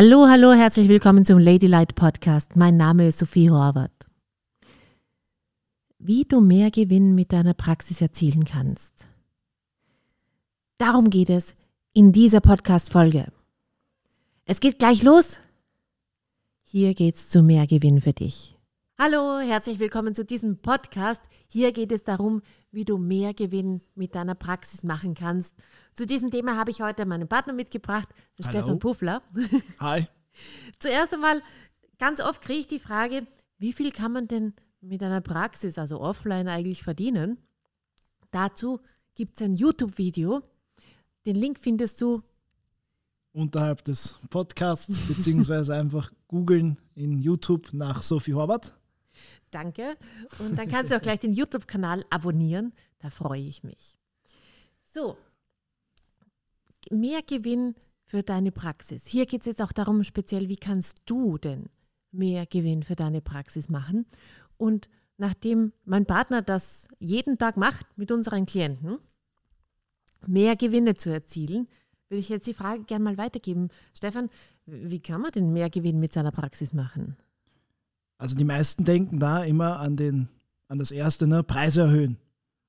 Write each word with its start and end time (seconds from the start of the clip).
Hallo, 0.00 0.28
hallo, 0.28 0.52
herzlich 0.52 0.88
willkommen 0.88 1.24
zum 1.24 1.40
Ladylight 1.40 1.96
Podcast. 1.96 2.54
Mein 2.54 2.76
Name 2.76 3.08
ist 3.08 3.18
Sophie 3.18 3.50
Horvath. 3.50 4.06
Wie 5.98 6.22
du 6.22 6.40
mehr 6.40 6.70
Gewinn 6.70 7.16
mit 7.16 7.32
deiner 7.32 7.52
Praxis 7.52 8.00
erzielen 8.00 8.44
kannst. 8.44 9.08
Darum 10.76 11.10
geht 11.10 11.30
es 11.30 11.56
in 11.94 12.12
dieser 12.12 12.40
Podcast-Folge. 12.40 13.32
Es 14.44 14.60
geht 14.60 14.78
gleich 14.78 15.02
los. 15.02 15.40
Hier 16.62 16.94
geht's 16.94 17.28
zu 17.28 17.42
mehr 17.42 17.66
Gewinn 17.66 18.00
für 18.00 18.12
dich. 18.12 18.56
Hallo, 19.00 19.40
herzlich 19.40 19.80
willkommen 19.80 20.14
zu 20.14 20.24
diesem 20.24 20.58
Podcast. 20.58 21.22
Hier 21.48 21.72
geht 21.72 21.90
es 21.90 22.04
darum, 22.04 22.42
wie 22.70 22.84
du 22.84 22.98
mehr 22.98 23.34
Gewinn 23.34 23.80
mit 23.96 24.14
deiner 24.14 24.36
Praxis 24.36 24.84
machen 24.84 25.14
kannst. 25.14 25.56
Zu 25.98 26.06
diesem 26.06 26.30
Thema 26.30 26.56
habe 26.56 26.70
ich 26.70 26.80
heute 26.80 27.04
meinen 27.06 27.26
Partner 27.26 27.52
mitgebracht, 27.52 28.08
Stefan 28.38 28.78
Puffler. 28.78 29.20
Hi. 29.80 30.06
Zuerst 30.78 31.12
einmal, 31.12 31.42
ganz 31.98 32.20
oft 32.20 32.40
kriege 32.40 32.60
ich 32.60 32.66
die 32.68 32.78
Frage, 32.78 33.26
wie 33.58 33.72
viel 33.72 33.90
kann 33.90 34.12
man 34.12 34.28
denn 34.28 34.54
mit 34.80 35.02
einer 35.02 35.20
Praxis, 35.20 35.76
also 35.76 36.00
offline 36.00 36.46
eigentlich 36.46 36.84
verdienen? 36.84 37.38
Dazu 38.30 38.78
gibt 39.16 39.40
es 39.40 39.42
ein 39.44 39.54
YouTube-Video. 39.54 40.44
Den 41.26 41.34
Link 41.34 41.58
findest 41.58 42.00
du 42.00 42.22
unterhalb 43.32 43.82
des 43.82 44.20
Podcasts, 44.30 44.96
beziehungsweise 45.08 45.74
einfach 45.74 46.12
googeln 46.28 46.78
in 46.94 47.18
YouTube 47.18 47.72
nach 47.72 48.04
Sophie 48.04 48.34
Horvath. 48.34 48.72
Danke. 49.50 49.96
Und 50.38 50.56
dann 50.56 50.68
kannst 50.68 50.92
du 50.92 50.96
auch 50.96 51.02
gleich 51.02 51.18
den 51.18 51.32
YouTube-Kanal 51.32 52.04
abonnieren. 52.08 52.72
Da 53.00 53.10
freue 53.10 53.42
ich 53.42 53.64
mich. 53.64 53.98
So, 54.84 55.16
mehr 56.90 57.22
Gewinn 57.22 57.74
für 58.04 58.22
deine 58.22 58.52
Praxis. 58.52 59.06
Hier 59.06 59.26
geht 59.26 59.42
es 59.42 59.46
jetzt 59.46 59.62
auch 59.62 59.72
darum, 59.72 60.02
speziell, 60.04 60.48
wie 60.48 60.56
kannst 60.56 61.02
du 61.06 61.38
denn 61.38 61.66
mehr 62.10 62.46
Gewinn 62.46 62.82
für 62.82 62.96
deine 62.96 63.20
Praxis 63.20 63.68
machen? 63.68 64.06
Und 64.56 64.88
nachdem 65.18 65.72
mein 65.84 66.06
Partner 66.06 66.42
das 66.42 66.88
jeden 66.98 67.38
Tag 67.38 67.56
macht 67.56 67.86
mit 67.96 68.10
unseren 68.10 68.46
Klienten, 68.46 68.98
mehr 70.26 70.56
Gewinne 70.56 70.94
zu 70.94 71.10
erzielen, 71.10 71.68
würde 72.08 72.20
ich 72.20 72.28
jetzt 72.28 72.46
die 72.46 72.54
Frage 72.54 72.84
gerne 72.84 73.04
mal 73.04 73.18
weitergeben. 73.18 73.68
Stefan, 73.94 74.30
wie 74.66 75.00
kann 75.00 75.20
man 75.20 75.32
denn 75.32 75.52
mehr 75.52 75.70
Gewinn 75.70 76.00
mit 76.00 76.12
seiner 76.12 76.32
Praxis 76.32 76.72
machen? 76.72 77.16
Also 78.16 78.34
die 78.34 78.44
meisten 78.44 78.84
denken 78.84 79.20
da 79.20 79.44
immer 79.44 79.78
an, 79.78 79.96
den, 79.96 80.28
an 80.66 80.78
das 80.78 80.90
erste, 80.90 81.26
ne? 81.26 81.42
Preise 81.42 81.82
erhöhen. 81.82 82.16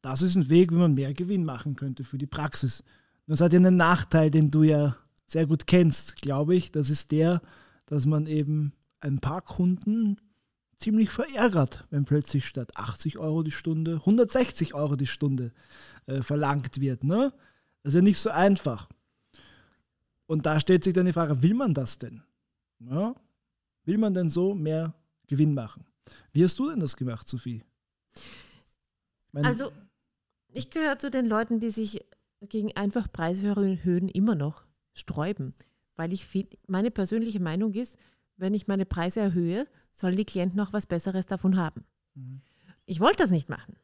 Das 0.02 0.22
ist 0.22 0.36
ein 0.36 0.50
Weg, 0.50 0.72
wie 0.72 0.76
man 0.76 0.94
mehr 0.94 1.14
Gewinn 1.14 1.44
machen 1.44 1.76
könnte 1.76 2.04
für 2.04 2.18
die 2.18 2.28
Praxis. 2.28 2.84
Das 3.30 3.42
hat 3.42 3.54
ja 3.54 3.58
einen 3.58 3.78
Nachteil, 3.78 4.32
den 4.32 4.50
du 4.50 4.64
ja 4.64 4.98
sehr 5.28 5.46
gut 5.46 5.68
kennst, 5.68 6.16
glaube 6.16 6.56
ich. 6.56 6.72
Das 6.72 6.90
ist 6.90 7.12
der, 7.12 7.44
dass 7.86 8.08
man 8.08 8.26
eben 8.26 8.74
ein 9.02 9.20
paar 9.20 9.44
Kunden 9.44 10.18
ziemlich 10.80 11.12
verärgert, 11.12 11.86
wenn 11.92 12.06
plötzlich 12.06 12.48
statt 12.48 12.76
80 12.76 13.20
Euro 13.20 13.44
die 13.44 13.52
Stunde 13.52 13.98
160 13.98 14.74
Euro 14.74 14.96
die 14.96 15.06
Stunde 15.06 15.52
äh, 16.08 16.24
verlangt 16.24 16.82
wird. 16.82 17.04
Ne? 17.04 17.32
Das 17.84 17.94
ist 17.94 17.98
ja 17.98 18.02
nicht 18.02 18.18
so 18.18 18.32
einfach. 18.32 18.90
Und 20.26 20.48
da 20.48 20.60
stellt 20.60 20.84
sich 20.84 20.96
dann 20.96 21.06
die 21.06 21.14
Frage, 21.14 21.44
will 21.44 21.54
man 21.54 21.76
das 21.76 22.00
denn? 22.00 22.24
Ja? 22.80 23.14
Will 23.86 24.00
man 24.00 24.16
denn 24.16 24.32
so 24.32 24.56
mehr 24.56 24.96
Gewinn 25.28 25.54
machen. 25.54 25.86
Wie 26.32 26.44
hast 26.44 26.58
du 26.58 26.72
denn 26.72 26.80
das 26.80 26.96
gemacht, 26.96 27.28
Sophie? 27.28 27.64
Mein 29.32 29.46
also, 29.46 29.72
ich 30.52 30.72
gehöre 30.72 30.98
zu 30.98 31.12
den 31.12 31.28
Leuten, 31.28 31.60
die 31.60 31.70
sich 31.70 32.04
gegen 32.42 32.76
einfach 32.76 33.12
Preishöhen 33.12 34.10
immer 34.10 34.36
noch 34.36 34.66
sträuben, 34.94 35.54
weil 35.96 36.14
ich 36.14 36.26
find, 36.26 36.58
meine 36.68 36.92
persönliche 36.92 37.40
Meinung 37.40 37.74
ist, 37.74 37.98
wenn 38.38 38.54
ich 38.54 38.68
meine 38.68 38.86
Preise 38.86 39.20
erhöhe, 39.20 39.68
sollen 39.92 40.16
die 40.16 40.26
Klienten 40.26 40.58
noch 40.58 40.72
was 40.72 40.86
Besseres 40.86 41.26
davon 41.26 41.58
haben. 41.58 41.86
Mhm. 42.16 42.42
Ich 42.86 43.00
wollte 43.00 43.18
das 43.18 43.32
nicht 43.32 43.50
machen. 43.50 43.76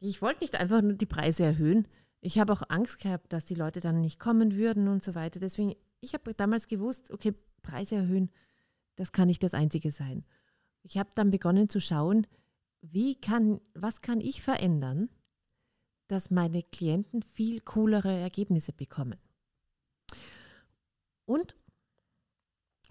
Ich 0.00 0.22
wollte 0.22 0.40
nicht 0.40 0.54
einfach 0.54 0.82
nur 0.82 0.94
die 0.94 1.06
Preise 1.06 1.44
erhöhen. 1.44 1.86
Ich 2.20 2.38
habe 2.38 2.52
auch 2.52 2.62
Angst 2.68 3.00
gehabt, 3.00 3.32
dass 3.32 3.44
die 3.44 3.54
Leute 3.54 3.80
dann 3.80 4.00
nicht 4.00 4.18
kommen 4.18 4.56
würden 4.56 4.88
und 4.88 5.02
so 5.02 5.14
weiter. 5.14 5.38
Deswegen, 5.38 5.74
ich 6.00 6.14
habe 6.14 6.34
damals 6.34 6.66
gewusst, 6.66 7.10
okay, 7.10 7.34
Preise 7.62 7.96
erhöhen, 7.96 8.30
das 8.96 9.12
kann 9.12 9.28
nicht 9.28 9.42
das 9.42 9.54
Einzige 9.54 9.90
sein. 9.90 10.24
Ich 10.82 10.98
habe 10.98 11.10
dann 11.14 11.30
begonnen 11.30 11.68
zu 11.68 11.80
schauen, 11.80 12.26
wie 12.80 13.14
kann, 13.14 13.60
was 13.74 14.00
kann 14.02 14.20
ich 14.20 14.42
verändern, 14.42 15.08
dass 16.08 16.30
meine 16.30 16.62
Klienten 16.62 17.22
viel 17.22 17.60
coolere 17.60 18.12
Ergebnisse 18.12 18.72
bekommen. 18.72 19.18
Und 21.26 21.54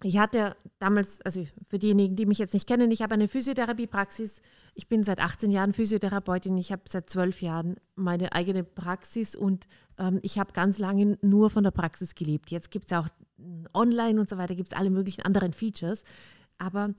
ich 0.01 0.18
hatte 0.18 0.57
damals, 0.79 1.22
also 1.22 1.46
für 1.66 1.79
diejenigen, 1.79 2.18
die 2.18 2.25
mich 2.25 2.38
jetzt 2.38 2.53
nicht 2.53 2.68
kennen, 2.68 2.91
ich 2.91 3.01
habe 3.01 3.13
eine 3.13 3.29
Physiotherapiepraxis. 3.29 4.41
Ich 4.74 4.90
bin 4.90 5.03
seit 5.03 5.19
18 5.19 5.50
Jahren 5.50 5.72
Physiotherapeutin. 5.72 6.57
Ich 6.57 6.74
habe 6.74 6.81
seit 6.88 7.09
12 7.09 7.41
Jahren 7.41 7.75
meine 7.96 8.34
eigene 8.34 8.66
Praxis 8.66 9.34
und 9.34 9.68
ähm, 9.97 10.19
ich 10.22 10.40
habe 10.40 10.51
ganz 10.51 10.78
lange 10.78 11.18
nur 11.22 11.50
von 11.50 11.63
der 11.63 11.72
Praxis 11.72 12.16
gelebt. 12.16 12.51
Jetzt 12.51 12.69
gibt 12.69 12.91
es 12.91 12.97
auch 12.97 13.07
online 13.74 14.19
und 14.19 14.30
so 14.30 14.38
weiter, 14.38 14.56
gibt 14.56 14.74
es 14.74 14.78
alle 14.78 14.90
möglichen 14.90 15.22
anderen 15.22 15.53
Features. 15.53 16.03
Aber 16.57 16.94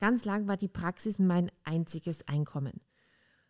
ganz 0.00 0.24
lang 0.24 0.48
war 0.48 0.56
die 0.56 0.68
Praxis 0.68 1.20
mein 1.20 1.50
einziges 1.62 2.26
Einkommen. 2.26 2.80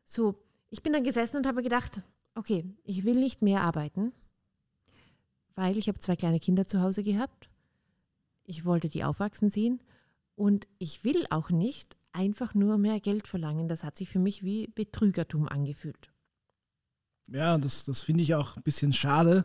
So, 0.04 0.44
ich 0.72 0.82
bin 0.82 0.94
dann 0.94 1.04
gesessen 1.04 1.36
und 1.36 1.46
habe 1.46 1.62
gedacht, 1.62 2.00
okay, 2.34 2.64
ich 2.82 3.04
will 3.04 3.14
nicht 3.14 3.42
mehr 3.42 3.60
arbeiten, 3.60 4.12
weil 5.54 5.76
ich 5.76 5.86
habe 5.86 5.98
zwei 5.98 6.16
kleine 6.16 6.40
Kinder 6.40 6.66
zu 6.66 6.80
Hause 6.80 7.02
gehabt. 7.02 7.50
Ich 8.44 8.64
wollte 8.64 8.88
die 8.88 9.04
aufwachsen 9.04 9.50
sehen 9.50 9.82
und 10.34 10.66
ich 10.78 11.04
will 11.04 11.26
auch 11.28 11.50
nicht 11.50 11.94
einfach 12.12 12.54
nur 12.54 12.78
mehr 12.78 13.00
Geld 13.00 13.28
verlangen. 13.28 13.68
Das 13.68 13.84
hat 13.84 13.98
sich 13.98 14.08
für 14.08 14.18
mich 14.18 14.42
wie 14.44 14.66
Betrügertum 14.68 15.46
angefühlt. 15.46 16.10
Ja, 17.28 17.58
das, 17.58 17.84
das 17.84 18.00
finde 18.00 18.22
ich 18.22 18.34
auch 18.34 18.56
ein 18.56 18.62
bisschen 18.62 18.94
schade, 18.94 19.44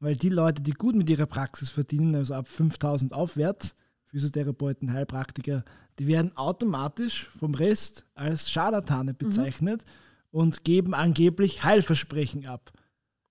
weil 0.00 0.16
die 0.16 0.28
Leute, 0.28 0.60
die 0.60 0.72
gut 0.72 0.94
mit 0.94 1.08
ihrer 1.08 1.26
Praxis 1.26 1.70
verdienen, 1.70 2.14
also 2.14 2.34
ab 2.34 2.46
5000 2.46 3.14
aufwärts, 3.14 3.74
Physiotherapeuten, 4.04 4.92
Heilpraktiker, 4.92 5.64
die 5.98 6.06
werden 6.06 6.36
automatisch 6.36 7.30
vom 7.38 7.54
Rest 7.54 8.04
als 8.14 8.50
Scharlatane 8.50 9.12
mhm. 9.12 9.16
bezeichnet 9.16 9.86
mhm. 9.86 10.07
Und 10.30 10.64
geben 10.64 10.94
angeblich 10.94 11.64
Heilversprechen 11.64 12.46
ab. 12.46 12.72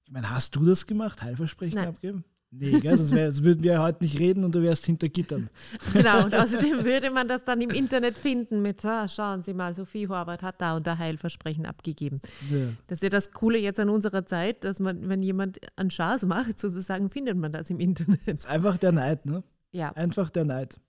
Ich 0.06 0.12
meine, 0.12 0.30
hast 0.30 0.56
du 0.56 0.66
das 0.66 0.86
gemacht, 0.88 1.22
Heilversprechen 1.22 1.76
Nein. 1.76 1.90
abgeben? 1.90 2.24
Nee, 2.50 2.80
gell? 2.80 2.96
Sonst, 2.96 3.14
wär, 3.14 3.30
sonst 3.32 3.44
würden 3.44 3.64
wir 3.64 3.82
heute 3.82 4.04
nicht 4.04 4.18
reden 4.20 4.46
und 4.46 4.56
du 4.56 4.62
wärst 4.62 4.86
hinter 4.86 5.10
Gittern. 5.10 5.50
Genau, 5.94 6.24
und 6.24 6.34
außerdem 6.34 6.86
würde 6.86 7.12
man 7.12 7.28
das 7.28 7.44
dann 7.44 7.60
im 7.60 7.72
Internet 7.72 8.18
finden 8.18 8.62
mit, 8.62 8.86
ah, 8.86 9.10
schauen 9.10 9.44
Sie 9.44 9.54
mal, 9.54 9.74
Sophie 9.74 10.08
Horvath 10.08 10.44
hat 10.44 10.62
da 10.62 10.78
und 10.78 10.88
da 10.88 10.98
Heilversprechen 10.98 11.66
abgegeben. 11.66 12.22
Ja. 12.50 12.70
Das 12.88 13.00
ist 13.00 13.04
ja 13.04 13.10
das 13.10 13.32
Coole 13.32 13.58
jetzt 13.58 13.80
an 13.80 13.90
unserer 13.90 14.26
Zeit, 14.26 14.64
dass 14.64 14.80
man, 14.80 15.10
wenn 15.10 15.22
jemand 15.22 15.60
einen 15.76 15.92
Schaß 15.92 16.26
macht, 16.26 16.58
sozusagen, 16.60 17.10
findet 17.10 17.38
man 17.38 17.52
das 17.52 17.70
im 17.70 17.80
Internet. 17.80 18.22
Das 18.26 18.46
ist 18.46 18.50
einfach 18.50 18.78
der 18.78 18.94
Neid, 18.94 19.26
ne? 19.26 19.44
Ja. 19.72 19.92
Einfach 19.92 20.30
der 20.30 20.46
Neid. 20.46 20.80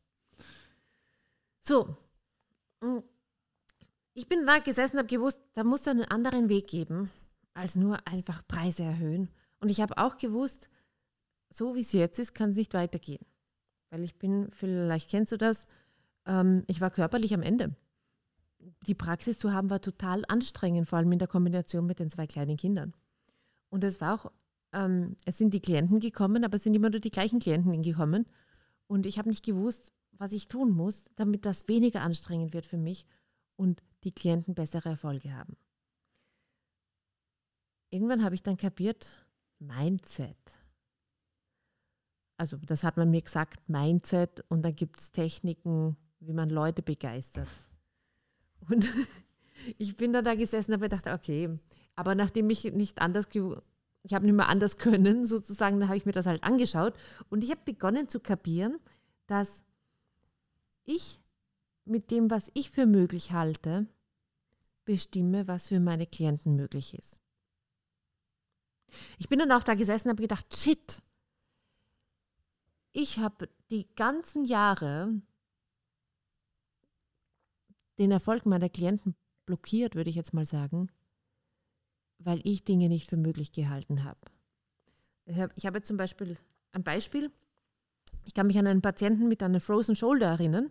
So. 1.63 1.97
Ich 4.19 4.27
bin 4.27 4.45
da 4.47 4.59
gesessen 4.59 4.99
habe 4.99 5.07
gewusst, 5.07 5.41
da 5.55 5.63
muss 5.63 5.83
es 5.83 5.87
einen 5.87 6.03
anderen 6.03 6.49
Weg 6.49 6.67
geben, 6.67 7.09
als 7.55 7.77
nur 7.77 8.05
einfach 8.05 8.45
Preise 8.49 8.83
erhöhen. 8.83 9.31
Und 9.61 9.69
ich 9.69 9.81
habe 9.81 9.97
auch 9.97 10.17
gewusst, 10.17 10.71
so 11.51 11.77
wie 11.77 11.83
es 11.83 11.93
jetzt 11.93 12.19
ist, 12.19 12.35
kann 12.35 12.51
es 12.51 12.57
nicht 12.57 12.75
weitergehen. 12.75 13.25
Weil 13.91 14.03
ich 14.03 14.19
bin, 14.19 14.49
vielleicht 14.51 15.09
kennst 15.09 15.31
du 15.31 15.37
das, 15.37 15.69
ähm, 16.27 16.65
ich 16.67 16.81
war 16.81 16.91
körperlich 16.91 17.33
am 17.33 17.43
Ende. 17.43 17.77
Die 18.89 18.97
Praxis 18.97 19.39
zu 19.39 19.53
haben 19.53 19.71
war 19.71 19.81
total 19.81 20.25
anstrengend, 20.27 20.89
vor 20.89 20.99
allem 20.99 21.13
in 21.13 21.21
der 21.21 21.29
Kombination 21.29 21.87
mit 21.87 22.01
den 22.01 22.11
zwei 22.11 22.27
kleinen 22.27 22.57
Kindern. 22.57 22.95
Und 23.69 23.85
es 23.85 24.01
war 24.01 24.15
auch, 24.15 24.33
ähm, 24.73 25.15
es 25.27 25.39
sind 25.39 25.55
die 25.55 25.63
Klienten 25.63 26.01
gekommen, 26.01 26.45
aber 26.45 26.57
es 26.57 26.65
sind 26.65 26.75
immer 26.75 26.91
nur 26.91 26.99
die 26.99 27.13
gleichen 27.13 27.39
Klienten 27.39 27.83
gekommen. 27.83 28.27
Und 28.89 29.07
ich 29.07 29.17
habe 29.17 29.29
nicht 29.29 29.45
gewusst, 29.45 29.93
was 30.11 30.33
ich 30.33 30.49
tun 30.49 30.73
muss, 30.73 31.05
damit 31.15 31.47
das 31.47 31.69
weniger 31.69 32.03
anstrengend 32.03 32.53
wird 32.53 32.67
für 32.67 32.79
mich 32.79 33.07
und 33.55 33.81
die 34.05 34.13
Klienten 34.13 34.55
bessere 34.55 34.91
Erfolge 34.91 35.35
haben. 35.35 35.57
Irgendwann 37.91 38.23
habe 38.23 38.35
ich 38.35 38.43
dann 38.43 38.57
kapiert, 38.57 39.09
Mindset. 39.59 40.37
Also 42.37 42.57
das 42.59 42.85
hat 42.85 42.97
man 42.97 43.11
mir 43.11 43.23
gesagt, 43.23 43.69
Mindset 43.69 44.45
und 44.49 44.63
dann 44.63 44.77
gibt 44.77 44.99
es 44.99 45.11
Techniken, 45.11 45.97
wie 46.21 46.33
man 46.33 46.51
Leute 46.51 46.83
begeistert. 46.83 47.49
Und 48.69 48.89
ich 49.79 49.97
bin 49.97 50.13
dann 50.13 50.25
da 50.25 50.35
gesessen 50.35 50.71
und 50.71 50.81
habe 50.81 50.89
gedacht, 50.89 51.09
okay, 51.09 51.59
aber 51.97 52.15
nachdem 52.15 52.49
ich 52.51 52.65
nicht 52.65 53.01
anders, 53.01 53.29
ich 53.33 54.15
habe 54.15 54.25
nicht 54.25 54.35
mehr 54.35 54.49
anders 54.49 54.77
können, 54.79 55.27
sozusagen, 55.27 55.81
dann 55.81 55.89
habe 55.89 55.99
ich 55.99 56.07
mir 56.07 56.13
das 56.13 56.27
halt 56.27 56.45
angeschaut 56.45 56.95
und 57.29 57.43
ich 57.43 57.51
habe 57.51 57.61
begonnen 57.65 58.09
zu 58.09 58.21
kapieren, 58.21 58.79
dass 59.27 59.65
ich 60.85 61.21
mit 61.89 62.11
dem, 62.11 62.31
was 62.31 62.51
ich 62.55 62.71
für 62.71 62.87
möglich 62.87 63.33
halte, 63.33 63.87
bestimme, 64.85 65.47
was 65.47 65.69
für 65.69 65.81
meine 65.81 66.07
Klienten 66.07 66.57
möglich 66.57 66.95
ist. 66.95 67.21
Ich 69.19 69.29
bin 69.29 69.39
dann 69.39 69.53
auch 69.53 69.63
da 69.63 69.75
gesessen 69.75 70.09
und 70.09 70.13
habe 70.13 70.23
gedacht, 70.23 70.57
shit, 70.57 71.03
ich 72.93 73.19
habe 73.19 73.49
die 73.71 73.87
ganzen 73.95 74.45
Jahre 74.45 75.21
den 77.99 78.11
Erfolg 78.11 78.47
meiner 78.47 78.69
Klienten 78.69 79.15
blockiert, 79.45 79.95
würde 79.95 80.11
ich 80.11 80.17
jetzt 80.17 80.33
mal 80.33 80.47
sagen, 80.47 80.91
weil 82.19 82.41
ich 82.45 82.65
Dinge 82.65 82.89
nicht 82.89 83.09
für 83.09 83.17
möglich 83.17 83.53
gehalten 83.53 84.05
habe. 84.05 84.21
Ich 85.55 85.67
habe 85.67 85.83
zum 85.83 85.97
Beispiel 85.97 86.39
ein 86.73 86.83
Beispiel. 86.83 87.31
Ich 88.25 88.35
kann 88.35 88.47
mich 88.47 88.59
an 88.59 88.67
einen 88.67 88.83
Patienten 88.83 89.29
mit 89.29 89.43
einer 89.43 89.61
Frozen 89.61 89.97
Shoulder 89.97 90.29
erinnern. 90.29 90.71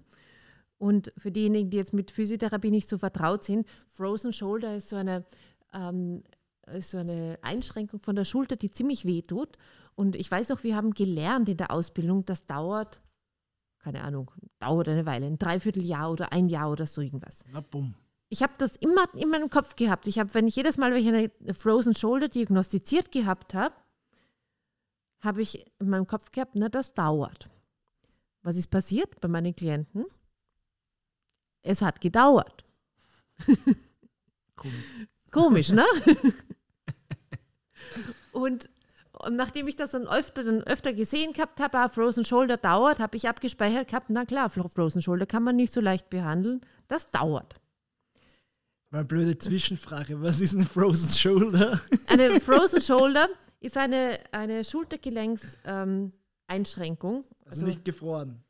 Und 0.78 1.12
für 1.18 1.32
diejenigen, 1.32 1.70
die 1.70 1.78
jetzt 1.78 1.94
mit 1.94 2.12
Physiotherapie 2.12 2.72
nicht 2.72 2.88
so 2.88 2.98
vertraut 2.98 3.44
sind, 3.44 3.68
Frozen 3.88 4.34
Shoulder 4.34 4.76
ist 4.76 4.90
so 4.90 4.96
eine, 4.96 5.26
ähm, 5.74 6.24
so 6.80 6.98
eine 6.98 7.40
Einschränkung 7.42 8.00
von 8.02 8.16
der 8.16 8.26
Schulter, 8.26 8.56
die 8.56 8.72
ziemlich 8.72 9.06
weh 9.06 9.22
tut. 9.22 9.58
Und 9.96 10.16
ich 10.16 10.30
weiß 10.30 10.50
noch, 10.50 10.64
wir 10.64 10.76
haben 10.76 10.92
gelernt 10.92 11.50
in 11.50 11.58
der 11.58 11.72
Ausbildung, 11.72 12.26
das 12.26 12.46
dauert, 12.46 13.02
keine 13.80 14.04
Ahnung, 14.04 14.32
dauert 14.60 14.88
eine 14.90 15.06
Weile, 15.06 15.26
ein 15.26 15.40
Dreivierteljahr 15.40 16.12
oder 16.12 16.32
ein 16.32 16.48
Jahr 16.48 16.72
oder 16.72 16.86
so 16.86 17.02
irgendwas. 17.02 17.44
Na 17.52 17.62
bumm. 17.62 17.96
Ich 18.30 18.44
habe 18.44 18.54
das 18.58 18.76
immer 18.76 19.06
in 19.16 19.30
meinem 19.30 19.50
Kopf 19.50 19.76
gehabt. 19.76 20.06
Ich 20.06 20.20
habe, 20.20 20.34
wenn 20.34 20.48
ich 20.48 20.56
jedes 20.56 20.78
Mal, 20.78 20.94
wenn 20.94 21.00
ich 21.00 21.08
eine 21.08 21.54
Frozen 21.54 21.96
Shoulder 21.96 22.28
diagnostiziert 22.28 23.12
gehabt 23.12 23.54
habe, 23.54 23.74
habe 25.22 25.42
ich 25.42 25.66
in 25.80 25.90
meinem 25.90 26.06
Kopf 26.06 26.32
gehabt, 26.32 26.52
na, 26.56 26.70
das 26.70 26.94
dauert. 26.94 27.50
Was 28.44 28.58
ist 28.58 28.68
passiert 28.68 29.20
bei 29.22 29.28
meinen 29.28 29.56
Klienten? 29.56 30.06
Es 31.68 31.82
hat 31.82 32.02
gedauert. 32.02 32.64
Komisch, 34.56 35.08
Komisch 35.32 35.70
ne? 35.70 35.86
und, 38.32 38.70
und 39.12 39.36
nachdem 39.36 39.68
ich 39.68 39.76
das 39.76 39.92
dann 39.92 40.08
öfter, 40.08 40.44
dann 40.44 40.64
öfter 40.64 40.94
gesehen 40.94 41.34
gehabt 41.34 41.60
habe, 41.60 41.78
ah, 41.78 41.90
Frozen 41.90 42.26
Shoulder 42.26 42.58
dauert, 42.58 43.00
habe 43.00 43.18
ich 43.18 43.28
abgespeichert 43.28 43.90
gehabt, 43.90 44.10
na 44.10 44.26
klar, 44.26 44.50
Frozen 44.50 45.02
Shoulder 45.02 45.26
kann 45.26 45.44
man 45.44 45.56
nicht 45.56 45.74
so 45.74 45.82
leicht 45.82 46.10
behandeln, 46.10 46.62
das 46.88 47.12
dauert. 47.12 47.56
Mal 48.90 49.04
blöde 49.04 49.38
Zwischenfrage, 49.38 50.22
was 50.22 50.40
ist 50.40 50.56
eine 50.56 50.66
Frozen 50.66 51.16
Shoulder? 51.16 51.82
Eine 52.08 52.40
Frozen 52.42 52.82
Shoulder 52.82 53.28
ist 53.60 53.76
eine, 53.76 54.20
eine 54.32 54.64
Schultergelenkseinschränkung. 54.64 55.66
Ähm, 55.66 56.14
also, 57.46 57.50
also, 57.50 57.66
nicht 57.66 57.84
gefroren. 57.84 58.46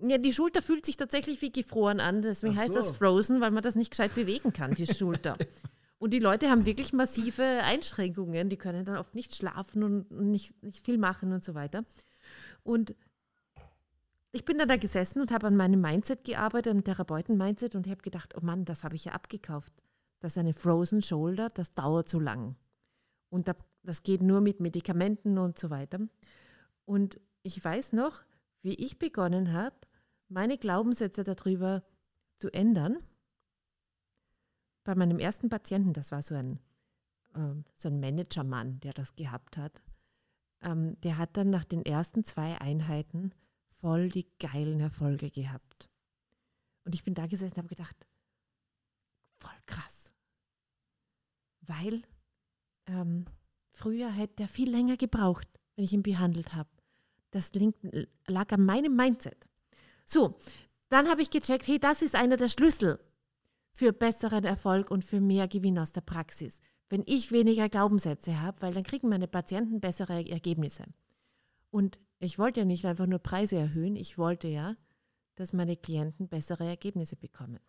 Ja, 0.00 0.16
die 0.18 0.32
Schulter 0.32 0.62
fühlt 0.62 0.86
sich 0.86 0.96
tatsächlich 0.96 1.42
wie 1.42 1.50
gefroren 1.50 2.00
an. 2.00 2.22
Deswegen 2.22 2.54
so. 2.54 2.60
heißt 2.60 2.74
das 2.74 2.90
Frozen, 2.90 3.40
weil 3.40 3.50
man 3.50 3.62
das 3.62 3.74
nicht 3.74 3.90
gescheit 3.90 4.14
bewegen 4.14 4.52
kann, 4.52 4.74
die 4.74 4.86
Schulter. 4.86 5.36
und 5.98 6.12
die 6.12 6.20
Leute 6.20 6.50
haben 6.50 6.66
wirklich 6.66 6.92
massive 6.92 7.42
Einschränkungen. 7.42 8.48
Die 8.48 8.56
können 8.56 8.84
dann 8.84 8.96
oft 8.96 9.14
nicht 9.14 9.34
schlafen 9.34 9.82
und 9.82 10.10
nicht, 10.10 10.62
nicht 10.62 10.84
viel 10.84 10.98
machen 10.98 11.32
und 11.32 11.42
so 11.42 11.54
weiter. 11.54 11.84
Und 12.62 12.94
ich 14.30 14.44
bin 14.44 14.58
dann 14.58 14.68
da 14.68 14.76
gesessen 14.76 15.20
und 15.20 15.32
habe 15.32 15.46
an 15.46 15.56
meinem 15.56 15.80
Mindset 15.80 16.24
gearbeitet, 16.24 16.72
am 16.72 16.84
Therapeuten-Mindset 16.84 17.74
und 17.74 17.88
habe 17.88 18.02
gedacht, 18.02 18.34
oh 18.36 18.44
Mann, 18.44 18.64
das 18.64 18.84
habe 18.84 18.94
ich 18.94 19.06
ja 19.06 19.12
abgekauft. 19.12 19.72
Das 20.20 20.32
ist 20.32 20.38
eine 20.38 20.54
Frozen 20.54 21.02
Shoulder, 21.02 21.48
das 21.50 21.74
dauert 21.74 22.08
so 22.08 22.20
lang. 22.20 22.56
Und 23.30 23.50
das 23.82 24.02
geht 24.02 24.22
nur 24.22 24.40
mit 24.40 24.60
Medikamenten 24.60 25.38
und 25.38 25.58
so 25.58 25.70
weiter. 25.70 26.00
Und 26.84 27.20
ich 27.42 27.62
weiß 27.62 27.92
noch, 27.94 28.22
wie 28.62 28.74
ich 28.74 28.98
begonnen 28.98 29.52
habe, 29.52 29.76
meine 30.28 30.58
Glaubenssätze 30.58 31.24
darüber 31.24 31.82
zu 32.38 32.50
ändern. 32.50 32.98
Bei 34.84 34.94
meinem 34.94 35.18
ersten 35.18 35.48
Patienten, 35.48 35.92
das 35.92 36.12
war 36.12 36.22
so 36.22 36.34
ein, 36.34 36.60
äh, 37.34 37.54
so 37.76 37.88
ein 37.88 38.00
Managermann, 38.00 38.80
der 38.80 38.92
das 38.92 39.16
gehabt 39.16 39.56
hat, 39.56 39.82
ähm, 40.60 41.00
der 41.00 41.18
hat 41.18 41.36
dann 41.36 41.50
nach 41.50 41.64
den 41.64 41.84
ersten 41.84 42.24
zwei 42.24 42.60
Einheiten 42.60 43.32
voll 43.80 44.08
die 44.08 44.26
geilen 44.38 44.80
Erfolge 44.80 45.30
gehabt. 45.30 45.88
Und 46.84 46.94
ich 46.94 47.04
bin 47.04 47.14
da 47.14 47.26
gesessen 47.26 47.54
und 47.54 47.58
habe 47.58 47.68
gedacht, 47.68 48.06
voll 49.36 49.58
krass. 49.66 50.12
Weil 51.60 52.02
ähm, 52.86 53.26
früher 53.72 54.10
hätte 54.10 54.44
er 54.44 54.48
viel 54.48 54.70
länger 54.70 54.96
gebraucht, 54.96 55.48
wenn 55.76 55.84
ich 55.84 55.92
ihn 55.92 56.02
behandelt 56.02 56.54
habe. 56.54 56.70
Das 57.30 57.52
lag 58.26 58.52
an 58.52 58.64
meinem 58.64 58.96
Mindset. 58.96 59.47
So, 60.10 60.36
dann 60.88 61.06
habe 61.06 61.20
ich 61.20 61.28
gecheckt, 61.28 61.66
hey, 61.66 61.78
das 61.78 62.00
ist 62.00 62.14
einer 62.14 62.38
der 62.38 62.48
Schlüssel 62.48 62.98
für 63.74 63.92
besseren 63.92 64.42
Erfolg 64.42 64.90
und 64.90 65.04
für 65.04 65.20
mehr 65.20 65.46
Gewinn 65.48 65.78
aus 65.78 65.92
der 65.92 66.00
Praxis. 66.00 66.62
Wenn 66.88 67.02
ich 67.04 67.30
weniger 67.30 67.68
Glaubenssätze 67.68 68.40
habe, 68.40 68.62
weil 68.62 68.72
dann 68.72 68.84
kriegen 68.84 69.10
meine 69.10 69.28
Patienten 69.28 69.80
bessere 69.80 70.26
Ergebnisse. 70.26 70.84
Und 71.70 71.98
ich 72.20 72.38
wollte 72.38 72.60
ja 72.60 72.64
nicht 72.64 72.86
einfach 72.86 73.06
nur 73.06 73.18
Preise 73.18 73.56
erhöhen, 73.56 73.96
ich 73.96 74.16
wollte 74.16 74.48
ja, 74.48 74.76
dass 75.34 75.52
meine 75.52 75.76
Klienten 75.76 76.26
bessere 76.26 76.64
Ergebnisse 76.64 77.16
bekommen. 77.16 77.60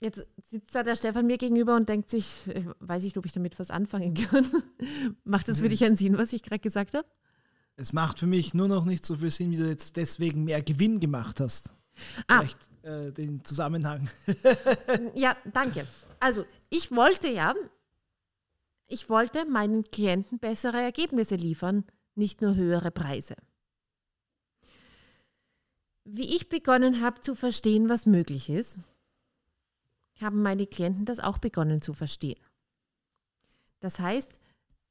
Jetzt 0.00 0.24
sitzt 0.36 0.76
da 0.76 0.84
der 0.84 0.94
Stefan 0.94 1.26
mir 1.26 1.36
gegenüber 1.36 1.74
und 1.74 1.88
denkt 1.88 2.10
sich, 2.10 2.46
ich 2.46 2.64
weiß 2.78 3.02
nicht, 3.02 3.18
ob 3.18 3.26
ich 3.26 3.32
damit 3.32 3.58
was 3.58 3.72
anfangen 3.72 4.14
kann. 4.14 4.46
macht 5.24 5.48
das 5.48 5.58
für 5.58 5.68
dich 5.68 5.84
einen 5.84 5.96
Sinn, 5.96 6.16
was 6.16 6.32
ich 6.32 6.44
gerade 6.44 6.60
gesagt 6.60 6.94
habe? 6.94 7.08
Es 7.78 7.92
macht 7.92 8.18
für 8.18 8.26
mich 8.26 8.54
nur 8.54 8.66
noch 8.66 8.84
nicht 8.84 9.06
so 9.06 9.14
viel 9.14 9.30
Sinn, 9.30 9.52
wie 9.52 9.56
du 9.56 9.68
jetzt 9.68 9.96
deswegen 9.96 10.42
mehr 10.42 10.62
Gewinn 10.62 10.98
gemacht 10.98 11.38
hast. 11.38 11.72
Ah. 12.26 12.40
Vielleicht 12.40 12.58
äh, 12.82 13.12
den 13.12 13.44
Zusammenhang. 13.44 14.10
ja, 15.14 15.36
danke. 15.52 15.86
Also, 16.18 16.44
ich 16.70 16.90
wollte 16.90 17.28
ja, 17.28 17.54
ich 18.88 19.08
wollte 19.08 19.44
meinen 19.44 19.84
Klienten 19.84 20.40
bessere 20.40 20.80
Ergebnisse 20.82 21.36
liefern, 21.36 21.84
nicht 22.16 22.42
nur 22.42 22.56
höhere 22.56 22.90
Preise. 22.90 23.36
Wie 26.02 26.34
ich 26.34 26.48
begonnen 26.48 27.00
habe 27.00 27.20
zu 27.20 27.36
verstehen, 27.36 27.88
was 27.88 28.06
möglich 28.06 28.50
ist, 28.50 28.80
haben 30.20 30.42
meine 30.42 30.66
Klienten 30.66 31.04
das 31.04 31.20
auch 31.20 31.38
begonnen 31.38 31.80
zu 31.80 31.92
verstehen. 31.92 32.40
Das 33.78 34.00
heißt, 34.00 34.40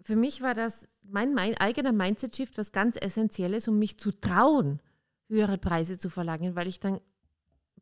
für 0.07 0.15
mich 0.15 0.41
war 0.41 0.53
das 0.53 0.87
mein, 1.01 1.33
mein 1.33 1.57
eigener 1.57 1.91
Mindset-Shift 1.91 2.57
was 2.57 2.71
ganz 2.71 2.95
Essentielles, 2.95 3.67
um 3.67 3.77
mich 3.77 3.99
zu 3.99 4.13
trauen, 4.13 4.81
höhere 5.27 5.57
Preise 5.57 5.97
zu 5.97 6.09
verlangen, 6.09 6.55
weil 6.55 6.67
ich 6.67 6.79
dann 6.79 7.01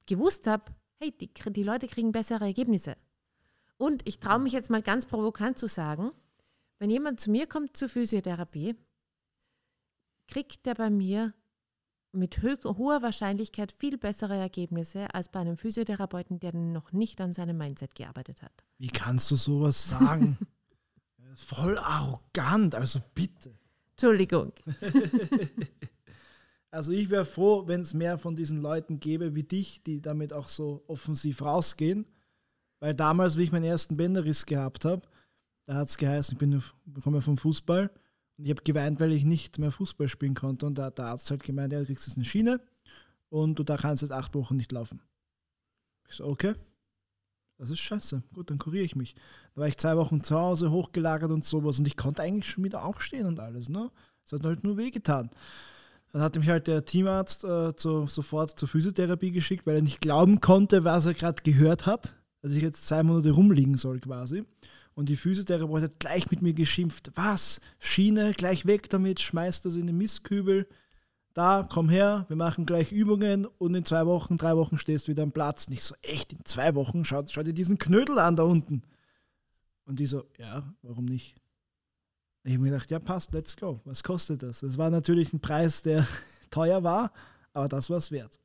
gewusst 0.08 0.48
habe, 0.48 0.64
hey, 0.96 1.16
die, 1.16 1.32
die 1.32 1.62
Leute 1.62 1.88
kriegen 1.88 2.12
bessere 2.12 2.46
Ergebnisse. 2.46 2.98
Und 3.78 4.08
ich 4.08 4.20
traue 4.20 4.40
mich 4.40 4.54
jetzt 4.54 4.72
mal 4.72 4.82
ganz 4.82 5.06
provokant 5.06 5.60
zu 5.60 5.68
sagen, 5.68 6.14
wenn 6.80 6.90
jemand 6.90 7.20
zu 7.20 7.30
mir 7.30 7.46
kommt 7.46 7.78
zur 7.78 7.90
Physiotherapie, 7.90 8.76
kriegt 10.28 10.66
der 10.66 10.74
bei 10.74 10.90
mir 10.90 11.32
mit 12.12 12.42
hoher 12.42 13.04
Wahrscheinlichkeit 13.04 13.72
viel 13.72 14.00
bessere 14.00 14.36
Ergebnisse 14.36 15.14
als 15.14 15.30
bei 15.30 15.42
einem 15.42 15.58
Physiotherapeuten, 15.58 16.40
der 16.40 16.56
noch 16.56 16.92
nicht 16.92 17.22
an 17.22 17.36
seinem 17.36 17.60
Mindset 17.60 17.94
gearbeitet 17.94 18.42
hat. 18.42 18.64
Wie 18.80 18.88
kannst 18.88 19.30
du 19.30 19.36
sowas 19.36 19.88
sagen? 19.88 20.40
Voll 21.36 21.78
arrogant, 21.78 22.76
also 22.76 23.00
bitte. 23.14 23.54
Entschuldigung. 23.92 24.54
also 26.72 26.92
ich 26.92 27.10
wäre 27.10 27.26
froh, 27.26 27.68
wenn 27.68 27.82
es 27.82 27.94
mehr 27.94 28.18
von 28.18 28.36
diesen 28.36 28.62
Leuten 28.62 29.00
gäbe 29.00 29.36
wie 29.36 29.44
dich, 29.44 29.84
die 29.84 30.02
damit 30.02 30.34
auch 30.34 30.50
so 30.50 30.84
offensiv 30.88 31.42
rausgehen. 31.42 32.06
Weil 32.80 32.94
damals, 32.94 33.38
wie 33.38 33.44
ich 33.44 33.52
meinen 33.52 33.64
ersten 33.64 33.98
Bänderriss 33.98 34.46
gehabt 34.46 34.86
habe, 34.86 35.08
da 35.66 35.76
hat 35.76 35.90
es 35.90 35.98
geheißen, 35.98 36.34
ich 36.34 36.38
bin, 36.38 36.62
komme 37.02 37.22
vom 37.22 37.38
Fußball 37.38 37.90
und 38.38 38.46
ich 38.46 38.52
habe 38.52 38.64
geweint, 38.64 39.00
weil 39.00 39.14
ich 39.14 39.26
nicht 39.26 39.58
mehr 39.60 39.72
Fußball 39.72 40.10
spielen 40.10 40.36
konnte. 40.36 40.66
Und 40.66 40.78
da 40.78 40.86
hat 40.86 40.98
der 40.98 41.08
Arzt 41.08 41.32
halt 41.32 41.44
gemeint, 41.44 41.74
ja, 41.74 41.80
du 41.80 41.86
kriegst 41.86 42.08
jetzt 42.08 42.18
eine 42.18 42.26
Schiene 42.26 42.62
und 43.30 43.58
du 43.58 43.64
da 43.64 43.78
kannst 43.78 44.04
jetzt 44.04 44.12
acht 44.12 44.36
Wochen 44.36 44.56
nicht 44.56 44.72
laufen. 44.72 45.02
Ich 46.08 46.16
so, 46.16 46.26
okay, 46.26 46.54
das 47.58 47.70
ist 47.70 47.80
scheiße. 47.80 48.24
Gut, 48.34 48.50
dann 48.50 48.58
kuriere 48.58 48.84
ich 48.84 48.96
mich. 48.96 49.16
Da 49.54 49.62
war 49.62 49.68
ich 49.68 49.78
zwei 49.78 49.96
Wochen 49.98 50.24
zu 50.24 50.36
Hause, 50.36 50.72
hochgelagert 50.72 51.32
und 51.32 51.46
sowas. 51.46 51.80
Und 51.80 51.88
ich 51.88 51.96
konnte 51.96 52.22
eigentlich 52.22 52.50
schon 52.50 52.64
wieder 52.64 52.84
aufstehen 52.84 53.26
und 53.26 53.40
alles. 53.40 53.70
Ne? 53.70 53.92
Es 54.26 54.32
hat 54.32 54.44
halt 54.44 54.64
nur 54.64 54.78
wehgetan. 54.78 55.30
Dann 56.12 56.22
hat 56.22 56.38
mich 56.38 56.50
halt 56.50 56.68
der 56.68 56.86
Teamarzt 56.86 57.44
äh, 57.44 57.76
zu, 57.76 58.08
sofort 58.08 58.58
zur 58.58 58.68
Physiotherapie 58.68 59.32
geschickt, 59.32 59.66
weil 59.66 59.76
er 59.76 59.82
nicht 59.82 60.02
glauben 60.02 60.42
konnte, 60.42 60.84
was 60.84 61.06
er 61.06 61.14
gerade 61.14 61.44
gehört 61.44 61.86
hat. 61.86 62.16
Dass 62.42 62.54
ich 62.54 62.62
jetzt 62.62 62.88
zwei 62.88 63.04
Monate 63.04 63.32
rumliegen 63.32 63.78
soll 63.78 64.00
quasi. 64.00 64.46
Und 64.94 65.10
die 65.10 65.18
Physiotherapeut 65.18 65.84
hat 65.84 66.00
gleich 66.00 66.32
mit 66.32 66.42
mir 66.42 66.54
geschimpft. 66.54 67.12
Was? 67.16 67.60
Schiene, 67.80 68.34
gleich 68.34 68.66
weg 68.66 68.90
damit, 68.90 69.20
schmeißt 69.20 69.66
das 69.66 69.76
in 69.76 69.88
den 69.88 69.98
Mistkübel. 69.98 70.68
Da, 71.36 71.68
komm 71.70 71.90
her, 71.90 72.24
wir 72.30 72.38
machen 72.38 72.66
gleich 72.66 72.94
Übungen 72.94 73.46
und 73.46 73.76
in 73.76 73.84
zwei 73.84 74.06
Wochen, 74.06 74.38
drei 74.38 74.56
Wochen 74.56 74.78
stehst 74.78 75.08
du 75.08 75.12
wieder 75.12 75.24
am 75.24 75.34
Platz. 75.34 75.68
Nicht 75.68 75.84
so, 75.84 75.94
echt, 76.02 76.32
in 76.32 76.46
zwei 76.46 76.76
Wochen, 76.76 77.04
schau, 77.04 77.24
schau 77.28 77.44
dir 77.44 77.54
diesen 77.54 77.78
Knödel 77.78 78.20
an 78.20 78.38
da 78.38 78.44
unten. 78.44 78.84
Und 79.84 80.00
die 80.00 80.06
so, 80.08 80.24
ja, 80.38 80.74
warum 80.82 81.04
nicht? 81.04 81.36
Ich 82.44 82.54
habe 82.54 82.64
mir 82.64 82.72
gedacht, 82.72 82.90
ja, 82.90 83.00
passt, 83.00 83.34
let's 83.34 83.58
go. 83.58 83.82
Was 83.84 84.02
kostet 84.02 84.44
das? 84.44 84.62
Das 84.62 84.78
war 84.78 84.90
natürlich 84.90 85.34
ein 85.34 85.42
Preis, 85.42 85.82
der 85.82 86.08
teuer 86.52 86.84
war, 86.84 87.12
aber 87.52 87.68
das 87.68 87.90
war 87.90 87.98
es 87.98 88.12
wert. 88.12 88.40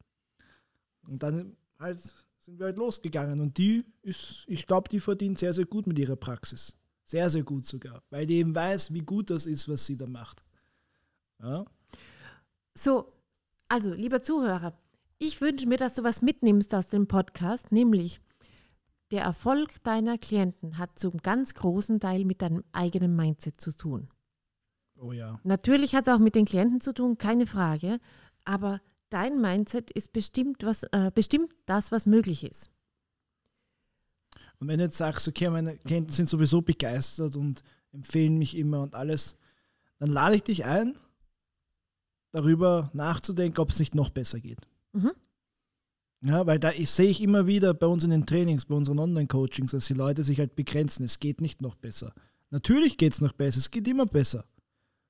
Und 1.06 1.22
dann 1.22 1.56
halt 1.78 2.00
sind 2.40 2.58
wir 2.58 2.66
halt 2.66 2.76
losgegangen. 2.76 3.38
Und 3.38 3.56
die 3.56 3.84
ist, 4.02 4.42
ich 4.48 4.66
glaube, 4.66 4.88
die 4.88 4.98
verdient 4.98 5.38
sehr, 5.38 5.52
sehr 5.52 5.66
gut 5.66 5.86
mit 5.86 5.96
ihrer 5.96 6.16
Praxis. 6.16 6.76
Sehr, 7.04 7.30
sehr 7.30 7.44
gut 7.44 7.66
sogar. 7.66 8.02
Weil 8.10 8.26
die 8.26 8.38
eben 8.38 8.52
weiß, 8.52 8.92
wie 8.92 9.02
gut 9.02 9.30
das 9.30 9.46
ist, 9.46 9.68
was 9.68 9.86
sie 9.86 9.96
da 9.96 10.08
macht. 10.08 10.42
Ja? 11.40 11.64
So, 12.82 13.12
also, 13.68 13.92
lieber 13.92 14.22
Zuhörer, 14.22 14.72
ich 15.18 15.42
wünsche 15.42 15.68
mir, 15.68 15.76
dass 15.76 15.92
du 15.92 16.02
was 16.02 16.22
mitnimmst 16.22 16.74
aus 16.74 16.86
dem 16.86 17.08
Podcast, 17.08 17.72
nämlich 17.72 18.22
der 19.10 19.20
Erfolg 19.20 19.82
deiner 19.82 20.16
Klienten 20.16 20.78
hat 20.78 20.98
zum 20.98 21.18
ganz 21.18 21.52
großen 21.52 22.00
Teil 22.00 22.24
mit 22.24 22.40
deinem 22.40 22.64
eigenen 22.72 23.14
Mindset 23.14 23.60
zu 23.60 23.72
tun. 23.72 24.08
Oh 24.98 25.12
ja. 25.12 25.38
Natürlich 25.44 25.94
hat 25.94 26.08
es 26.08 26.14
auch 26.14 26.20
mit 26.20 26.34
den 26.34 26.46
Klienten 26.46 26.80
zu 26.80 26.94
tun, 26.94 27.18
keine 27.18 27.46
Frage, 27.46 27.98
aber 28.46 28.80
dein 29.10 29.42
Mindset 29.42 29.90
ist 29.90 30.14
bestimmt, 30.14 30.64
was, 30.64 30.84
äh, 30.84 31.10
bestimmt 31.14 31.52
das, 31.66 31.92
was 31.92 32.06
möglich 32.06 32.44
ist. 32.44 32.70
Und 34.58 34.68
wenn 34.68 34.78
du 34.78 34.84
jetzt 34.84 34.96
sagst, 34.96 35.28
okay, 35.28 35.50
meine 35.50 35.76
Klienten 35.76 36.14
sind 36.14 36.30
sowieso 36.30 36.62
begeistert 36.62 37.36
und 37.36 37.62
empfehlen 37.92 38.38
mich 38.38 38.56
immer 38.56 38.80
und 38.80 38.94
alles, 38.94 39.36
dann 39.98 40.08
lade 40.08 40.36
ich 40.36 40.44
dich 40.44 40.64
ein, 40.64 40.98
darüber 42.32 42.90
nachzudenken, 42.92 43.60
ob 43.60 43.70
es 43.70 43.78
nicht 43.78 43.94
noch 43.94 44.10
besser 44.10 44.40
geht. 44.40 44.60
Mhm. 44.92 45.12
Ja, 46.22 46.46
weil 46.46 46.58
da 46.58 46.72
ich, 46.72 46.90
sehe 46.90 47.08
ich 47.08 47.22
immer 47.22 47.46
wieder 47.46 47.72
bei 47.72 47.86
uns 47.86 48.04
in 48.04 48.10
den 48.10 48.26
Trainings, 48.26 48.66
bei 48.66 48.74
unseren 48.74 48.98
Online-Coachings, 48.98 49.72
dass 49.72 49.86
die 49.86 49.94
Leute 49.94 50.22
sich 50.22 50.38
halt 50.38 50.54
begrenzen. 50.54 51.04
Es 51.04 51.18
geht 51.18 51.40
nicht 51.40 51.62
noch 51.62 51.76
besser. 51.76 52.12
Natürlich 52.50 52.98
geht 52.98 53.14
es 53.14 53.20
noch 53.20 53.32
besser, 53.32 53.58
es 53.58 53.70
geht 53.70 53.88
immer 53.88 54.06
besser. 54.06 54.44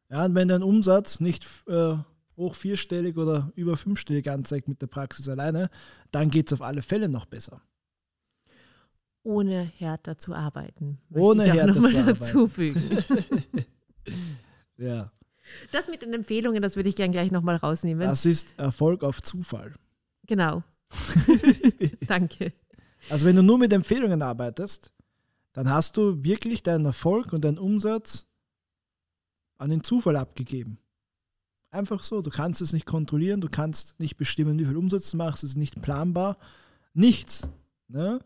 Ja, 0.09 0.25
und 0.25 0.35
wenn 0.35 0.49
dein 0.49 0.62
Umsatz 0.62 1.21
nicht 1.21 1.47
äh, 1.67 1.97
hoch 2.37 2.55
vierstellig 2.55 3.17
oder 3.17 3.53
über 3.55 3.77
fünfstellig 3.77 4.31
anzeigt 4.31 4.69
mit 4.69 4.83
der 4.83 4.87
Praxis 4.87 5.29
alleine, 5.29 5.71
dann 6.11 6.31
geht 6.31 6.49
es 6.49 6.53
auf 6.53 6.62
alle 6.62 6.83
Fälle 6.83 7.09
noch 7.09 7.27
besser. 7.27 7.61
Ohne 9.23 9.71
härter 9.77 10.17
zu 10.17 10.35
arbeiten. 10.35 10.99
Ohne 11.11 11.45
härter 11.45 11.75
zu 11.75 11.87
arbeiten. 11.87 12.07
dazufügen. 12.07 12.83
Ja, 14.77 15.12
Das 15.73 15.88
mit 15.88 16.02
den 16.02 16.12
Empfehlungen, 16.12 16.62
das 16.62 16.76
würde 16.76 16.88
ich 16.88 16.97
gerne 16.97 17.12
gleich 17.12 17.30
nochmal 17.30 17.57
rausnehmen. 17.57 18.07
das 18.07 18.25
ist 18.26 18.59
Erfolg 18.59 19.02
auf 19.02 19.23
Zufall. 19.23 19.75
Genau. 20.26 20.62
Danke. 22.07 22.52
Also 23.09 23.25
wenn 23.25 23.37
du 23.37 23.42
nur 23.42 23.59
mit 23.59 23.73
Empfehlungen 23.73 24.23
arbeitest, 24.23 24.92
dann 25.52 25.71
hast 25.71 25.97
du 25.97 26.23
wirklich 26.23 26.62
deinen 26.62 26.85
Erfolg 26.85 27.33
und 27.33 27.45
deinen 27.45 27.59
Umsatz 27.59 28.26
an 29.59 29.71
den 29.71 29.83
Zufall 29.83 30.16
abgegeben. 30.16 30.78
Einfach 31.71 32.02
so, 32.02 32.21
du 32.21 32.30
kannst 32.30 32.61
es 32.61 32.73
nicht 32.73 32.87
kontrollieren, 32.87 33.40
du 33.40 33.49
kannst 33.49 33.99
nicht 34.00 34.16
bestimmen, 34.16 34.59
wie 34.59 34.64
viel 34.64 34.76
Umsatz 34.76 35.11
du 35.11 35.16
machst, 35.16 35.45
es 35.45 35.50
ist 35.50 35.57
nicht 35.57 35.80
planbar, 35.83 36.37
nichts. 36.95 37.47
Ne? 37.88 38.21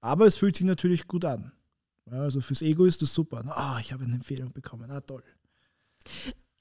Aber 0.00 0.26
es 0.26 0.36
fühlt 0.36 0.56
sich 0.56 0.66
natürlich 0.66 1.06
gut 1.06 1.24
an. 1.24 1.52
Also 2.10 2.40
fürs 2.40 2.62
Ego 2.62 2.86
ist 2.86 3.02
das 3.02 3.14
super. 3.14 3.44
Ah, 3.46 3.78
ich 3.80 3.92
habe 3.92 4.04
eine 4.04 4.14
Empfehlung 4.14 4.52
bekommen, 4.52 4.90
ah 4.90 5.00
toll. 5.00 5.22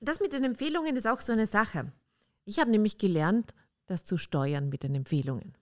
Das 0.02 0.20
mit 0.20 0.34
den 0.34 0.44
Empfehlungen 0.44 0.96
ist 0.96 1.08
auch 1.08 1.20
so 1.20 1.34
eine 1.34 1.46
Sache. 1.46 1.92
Ich 2.46 2.60
habe 2.60 2.72
nämlich 2.72 2.98
gelernt, 2.98 3.54
das 3.86 4.04
zu 4.04 4.18
steuern 4.18 4.70
mit 4.70 4.84
den 4.84 4.96
Empfehlungen. 4.96 5.54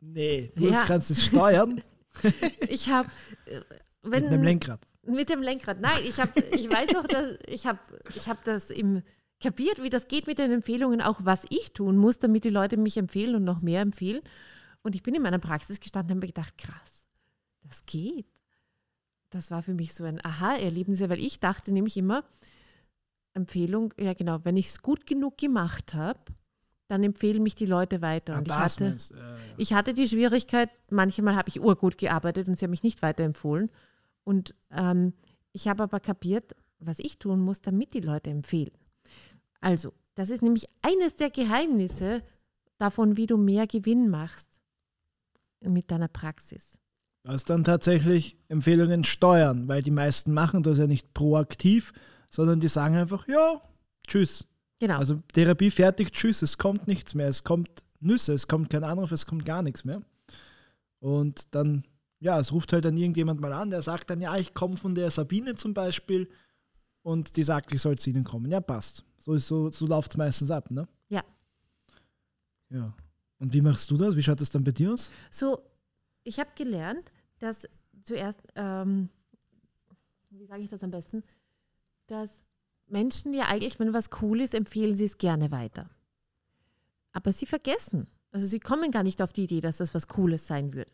Nee, 0.00 0.52
du 0.56 0.68
Ja. 0.68 0.84
kannst 0.84 1.10
es 1.10 1.24
steuern 1.24 1.82
Ich 2.68 2.88
habe, 2.88 3.08
äh, 3.46 3.60
wenn 4.02 4.24
mit 4.24 4.32
einem 4.32 4.42
Lenkrad. 4.42 4.80
Mit 5.02 5.28
dem 5.28 5.42
Lenkrad. 5.42 5.80
Nein, 5.80 5.98
ich 6.04 6.18
habe, 6.20 6.32
ich 6.52 6.70
weiß 6.70 6.94
auch, 6.96 7.06
dass 7.06 7.36
ich 7.46 7.66
habe, 7.66 7.78
ich 8.14 8.28
habe 8.28 8.40
das 8.44 8.70
im 8.70 9.02
kapiert, 9.42 9.82
wie 9.82 9.88
das 9.88 10.08
geht 10.08 10.26
mit 10.26 10.38
den 10.38 10.50
Empfehlungen, 10.52 11.00
auch 11.00 11.20
was 11.24 11.44
ich 11.48 11.72
tun 11.72 11.96
muss, 11.96 12.18
damit 12.18 12.44
die 12.44 12.50
Leute 12.50 12.76
mich 12.76 12.96
empfehlen 12.98 13.34
und 13.36 13.44
noch 13.44 13.62
mehr 13.62 13.80
empfehlen. 13.80 14.20
Und 14.82 14.94
ich 14.94 15.02
bin 15.02 15.14
in 15.14 15.22
meiner 15.22 15.38
Praxis 15.38 15.80
gestanden 15.80 16.12
und 16.12 16.16
habe 16.18 16.26
mir 16.26 16.32
gedacht, 16.32 16.58
krass, 16.58 17.06
das 17.62 17.86
geht. 17.86 18.26
Das 19.30 19.50
war 19.50 19.62
für 19.62 19.72
mich 19.74 19.94
so 19.94 20.04
ein 20.04 20.22
Aha-Erlebnis, 20.24 21.00
weil 21.00 21.20
ich 21.20 21.40
dachte 21.40 21.72
nämlich 21.72 21.96
immer, 21.96 22.24
Empfehlung, 23.40 23.92
ja 23.98 24.14
genau, 24.14 24.38
wenn 24.44 24.56
ich 24.56 24.68
es 24.68 24.82
gut 24.82 25.06
genug 25.06 25.38
gemacht 25.38 25.94
habe, 25.94 26.20
dann 26.88 27.04
empfehlen 27.04 27.42
mich 27.42 27.54
die 27.54 27.66
Leute 27.66 28.02
weiter. 28.02 28.34
Ah, 28.34 28.38
Und 28.38 28.48
ich 28.48 28.54
das 28.54 28.74
hatte, 28.74 28.84
ja, 28.84 29.20
ja. 29.20 29.36
ich 29.56 29.72
hatte 29.74 29.94
die 29.94 30.08
Schwierigkeit, 30.08 30.70
manchmal 30.90 31.36
habe 31.36 31.48
ich 31.48 31.60
urgut 31.60 31.98
gearbeitet 31.98 32.48
und 32.48 32.58
sie 32.58 32.64
haben 32.64 32.70
mich 32.70 32.82
nicht 32.82 33.00
weiterempfohlen. 33.02 33.70
Und 34.24 34.54
ähm, 34.70 35.12
ich 35.52 35.68
habe 35.68 35.84
aber 35.84 36.00
kapiert, 36.00 36.54
was 36.80 36.98
ich 36.98 37.18
tun 37.18 37.40
muss, 37.40 37.60
damit 37.60 37.94
die 37.94 38.00
Leute 38.00 38.30
empfehlen. 38.30 38.72
Also, 39.60 39.92
das 40.14 40.30
ist 40.30 40.42
nämlich 40.42 40.66
eines 40.82 41.16
der 41.16 41.30
Geheimnisse 41.30 42.22
davon, 42.78 43.16
wie 43.16 43.26
du 43.26 43.36
mehr 43.36 43.66
Gewinn 43.66 44.10
machst 44.10 44.60
mit 45.60 45.90
deiner 45.90 46.08
Praxis. 46.08 46.80
Das 47.22 47.44
dann 47.44 47.64
tatsächlich 47.64 48.38
Empfehlungen 48.48 49.04
steuern, 49.04 49.68
weil 49.68 49.82
die 49.82 49.90
meisten 49.90 50.32
machen 50.32 50.62
das 50.62 50.78
ja 50.78 50.86
nicht 50.86 51.12
proaktiv, 51.12 51.92
sondern 52.30 52.60
die 52.60 52.68
sagen 52.68 52.96
einfach, 52.96 53.28
ja, 53.28 53.60
tschüss. 54.06 54.46
Genau. 54.78 54.96
Also 54.96 55.22
Therapie 55.32 55.70
fertig, 55.70 56.12
tschüss, 56.12 56.40
es 56.40 56.56
kommt 56.56 56.88
nichts 56.88 57.14
mehr, 57.14 57.28
es 57.28 57.44
kommt 57.44 57.84
Nüsse, 58.00 58.32
es 58.32 58.48
kommt 58.48 58.70
kein 58.70 58.84
Anruf, 58.84 59.12
es 59.12 59.26
kommt 59.26 59.44
gar 59.44 59.62
nichts 59.62 59.84
mehr. 59.84 60.00
Und 61.00 61.54
dann, 61.54 61.84
ja, 62.18 62.38
es 62.40 62.52
ruft 62.52 62.72
halt 62.72 62.86
dann 62.86 62.96
irgendjemand 62.96 63.40
mal 63.40 63.52
an, 63.52 63.70
der 63.70 63.82
sagt 63.82 64.08
dann, 64.08 64.20
ja, 64.20 64.36
ich 64.36 64.54
komme 64.54 64.78
von 64.78 64.94
der 64.94 65.10
Sabine 65.10 65.54
zum 65.54 65.74
Beispiel 65.74 66.30
und 67.02 67.36
die 67.36 67.42
sagt, 67.42 67.74
ich 67.74 67.82
soll 67.82 67.98
zu 67.98 68.10
Ihnen 68.10 68.24
kommen. 68.24 68.50
Ja, 68.50 68.60
passt. 68.60 69.04
So, 69.18 69.36
so, 69.36 69.70
so 69.70 69.86
läuft 69.86 70.12
es 70.12 70.16
meistens 70.16 70.50
ab, 70.50 70.70
ne? 70.70 70.88
Ja. 71.08 71.22
Ja. 72.70 72.94
Und 73.38 73.52
wie 73.52 73.60
machst 73.60 73.90
du 73.90 73.96
das? 73.96 74.16
Wie 74.16 74.22
schaut 74.22 74.40
das 74.40 74.50
dann 74.50 74.64
bei 74.64 74.72
dir 74.72 74.92
aus? 74.92 75.10
So, 75.30 75.62
ich 76.24 76.38
habe 76.38 76.50
gelernt, 76.54 77.10
dass 77.38 77.66
zuerst, 78.02 78.40
ähm, 78.54 79.08
wie 80.30 80.46
sage 80.46 80.62
ich 80.62 80.70
das 80.70 80.82
am 80.82 80.90
besten, 80.90 81.22
dass 82.10 82.30
Menschen 82.86 83.32
ja 83.32 83.46
eigentlich, 83.46 83.78
wenn 83.78 83.92
was 83.92 84.10
cool 84.20 84.40
ist, 84.40 84.54
empfehlen 84.54 84.96
sie 84.96 85.04
es 85.04 85.18
gerne 85.18 85.50
weiter. 85.50 85.88
Aber 87.12 87.32
sie 87.32 87.46
vergessen. 87.46 88.08
Also 88.32 88.46
sie 88.46 88.60
kommen 88.60 88.90
gar 88.90 89.02
nicht 89.02 89.22
auf 89.22 89.32
die 89.32 89.44
Idee, 89.44 89.60
dass 89.60 89.78
das 89.78 89.94
was 89.94 90.08
Cooles 90.08 90.46
sein 90.46 90.74
wird. 90.74 90.88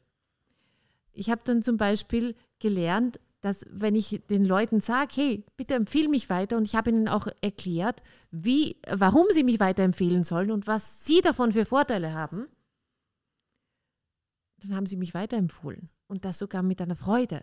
Ich 1.12 1.30
habe 1.30 1.40
dann 1.44 1.62
zum 1.62 1.76
Beispiel 1.76 2.34
gelernt, 2.58 3.18
dass 3.40 3.64
wenn 3.70 3.94
ich 3.94 4.22
den 4.28 4.44
Leuten 4.44 4.80
sage, 4.80 5.12
hey, 5.14 5.44
bitte 5.56 5.74
empfehle 5.74 6.08
mich 6.08 6.28
weiter 6.28 6.56
und 6.56 6.64
ich 6.64 6.74
habe 6.74 6.90
ihnen 6.90 7.08
auch 7.08 7.28
erklärt, 7.40 8.02
wie, 8.30 8.76
warum 8.90 9.26
sie 9.30 9.44
mich 9.44 9.60
weiterempfehlen 9.60 10.24
sollen 10.24 10.50
und 10.50 10.66
was 10.66 11.04
sie 11.04 11.20
davon 11.20 11.52
für 11.52 11.64
Vorteile 11.64 12.12
haben, 12.12 12.48
dann 14.58 14.74
haben 14.74 14.86
sie 14.86 14.96
mich 14.96 15.14
weiterempfohlen 15.14 15.88
und 16.06 16.24
das 16.24 16.38
sogar 16.38 16.62
mit 16.62 16.80
einer 16.80 16.96
Freude. 16.96 17.42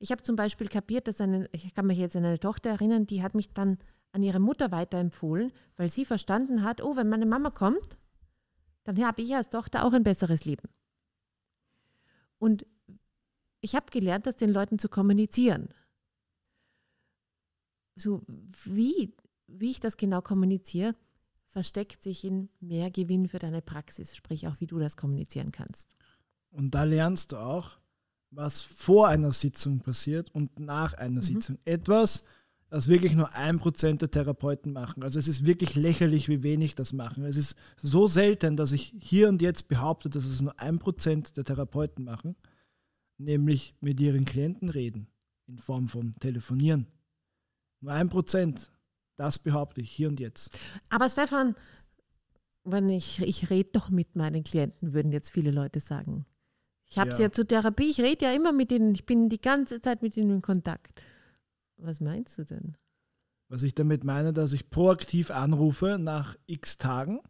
Ich 0.00 0.10
habe 0.10 0.22
zum 0.22 0.34
Beispiel 0.34 0.68
kapiert, 0.68 1.06
dass 1.06 1.20
eine, 1.20 1.48
ich 1.52 1.74
kann 1.74 1.86
mich 1.86 1.98
jetzt 1.98 2.16
an 2.16 2.24
eine 2.24 2.40
Tochter 2.40 2.70
erinnern, 2.70 3.06
die 3.06 3.22
hat 3.22 3.34
mich 3.34 3.52
dann 3.52 3.78
an 4.12 4.22
ihre 4.22 4.40
Mutter 4.40 4.72
weiterempfohlen, 4.72 5.52
weil 5.76 5.90
sie 5.90 6.04
verstanden 6.04 6.64
hat, 6.64 6.82
oh, 6.82 6.96
wenn 6.96 7.08
meine 7.08 7.26
Mama 7.26 7.50
kommt, 7.50 7.96
dann 8.84 8.98
habe 9.04 9.22
ich 9.22 9.36
als 9.36 9.50
Tochter 9.50 9.84
auch 9.84 9.92
ein 9.92 10.02
besseres 10.02 10.44
Leben. 10.46 10.68
Und 12.38 12.66
ich 13.60 13.74
habe 13.74 13.86
gelernt, 13.90 14.26
das 14.26 14.36
den 14.36 14.52
Leuten 14.52 14.78
zu 14.78 14.88
kommunizieren. 14.88 15.68
So 17.94 18.22
wie, 18.64 19.14
wie 19.46 19.70
ich 19.70 19.80
das 19.80 19.98
genau 19.98 20.22
kommuniziere, 20.22 20.96
versteckt 21.44 22.02
sich 22.02 22.24
in 22.24 22.48
mehr 22.60 22.90
Gewinn 22.90 23.28
für 23.28 23.38
deine 23.38 23.60
Praxis, 23.60 24.16
sprich 24.16 24.48
auch, 24.48 24.60
wie 24.60 24.66
du 24.66 24.78
das 24.78 24.96
kommunizieren 24.96 25.52
kannst. 25.52 25.94
Und 26.50 26.74
da 26.74 26.84
lernst 26.84 27.32
du 27.32 27.36
auch, 27.36 27.79
was 28.30 28.62
vor 28.62 29.08
einer 29.08 29.32
Sitzung 29.32 29.80
passiert 29.80 30.30
und 30.34 30.58
nach 30.60 30.94
einer 30.94 31.16
Mhm. 31.16 31.20
Sitzung. 31.20 31.58
Etwas, 31.64 32.24
das 32.68 32.86
wirklich 32.86 33.14
nur 33.14 33.34
ein 33.34 33.58
Prozent 33.58 34.00
der 34.02 34.10
Therapeuten 34.10 34.72
machen. 34.72 35.02
Also 35.02 35.18
es 35.18 35.26
ist 35.26 35.44
wirklich 35.44 35.74
lächerlich, 35.74 36.28
wie 36.28 36.42
wenig 36.44 36.76
das 36.76 36.92
machen. 36.92 37.24
Es 37.24 37.36
ist 37.36 37.56
so 37.82 38.06
selten, 38.06 38.56
dass 38.56 38.70
ich 38.70 38.94
hier 39.00 39.28
und 39.28 39.42
jetzt 39.42 39.66
behaupte, 39.66 40.08
dass 40.08 40.24
es 40.24 40.40
nur 40.40 40.58
ein 40.60 40.78
Prozent 40.78 41.36
der 41.36 41.44
Therapeuten 41.44 42.04
machen, 42.04 42.36
nämlich 43.18 43.74
mit 43.80 44.00
ihren 44.00 44.24
Klienten 44.24 44.68
reden, 44.68 45.08
in 45.48 45.58
Form 45.58 45.88
von 45.88 46.14
Telefonieren. 46.20 46.86
Nur 47.80 47.92
ein 47.92 48.08
Prozent, 48.08 48.70
das 49.16 49.38
behaupte 49.40 49.80
ich 49.80 49.90
hier 49.90 50.08
und 50.08 50.20
jetzt. 50.20 50.56
Aber 50.90 51.08
Stefan, 51.08 51.56
wenn 52.62 52.88
ich, 52.88 53.20
ich 53.20 53.50
rede 53.50 53.70
doch 53.72 53.90
mit 53.90 54.14
meinen 54.14 54.44
Klienten, 54.44 54.92
würden 54.92 55.10
jetzt 55.10 55.30
viele 55.30 55.50
Leute 55.50 55.80
sagen. 55.80 56.24
Ich 56.90 56.98
habe 56.98 57.14
sie 57.14 57.22
Ja. 57.22 57.28
ja 57.28 57.32
zur 57.32 57.46
Therapie, 57.46 57.90
ich 57.90 58.00
rede 58.00 58.26
ja 58.26 58.32
immer 58.32 58.52
mit 58.52 58.72
ihnen, 58.72 58.94
ich 58.94 59.06
bin 59.06 59.28
die 59.28 59.40
ganze 59.40 59.80
Zeit 59.80 60.02
mit 60.02 60.16
ihnen 60.16 60.30
in 60.30 60.42
Kontakt. 60.42 61.00
Was 61.76 62.00
meinst 62.00 62.36
du 62.36 62.44
denn? 62.44 62.76
Was 63.48 63.62
ich 63.62 63.74
damit 63.74 64.04
meine, 64.04 64.32
dass 64.32 64.52
ich 64.52 64.70
proaktiv 64.70 65.30
anrufe 65.30 65.98
nach 65.98 66.36
x 66.46 66.78
Tagen 66.78 67.20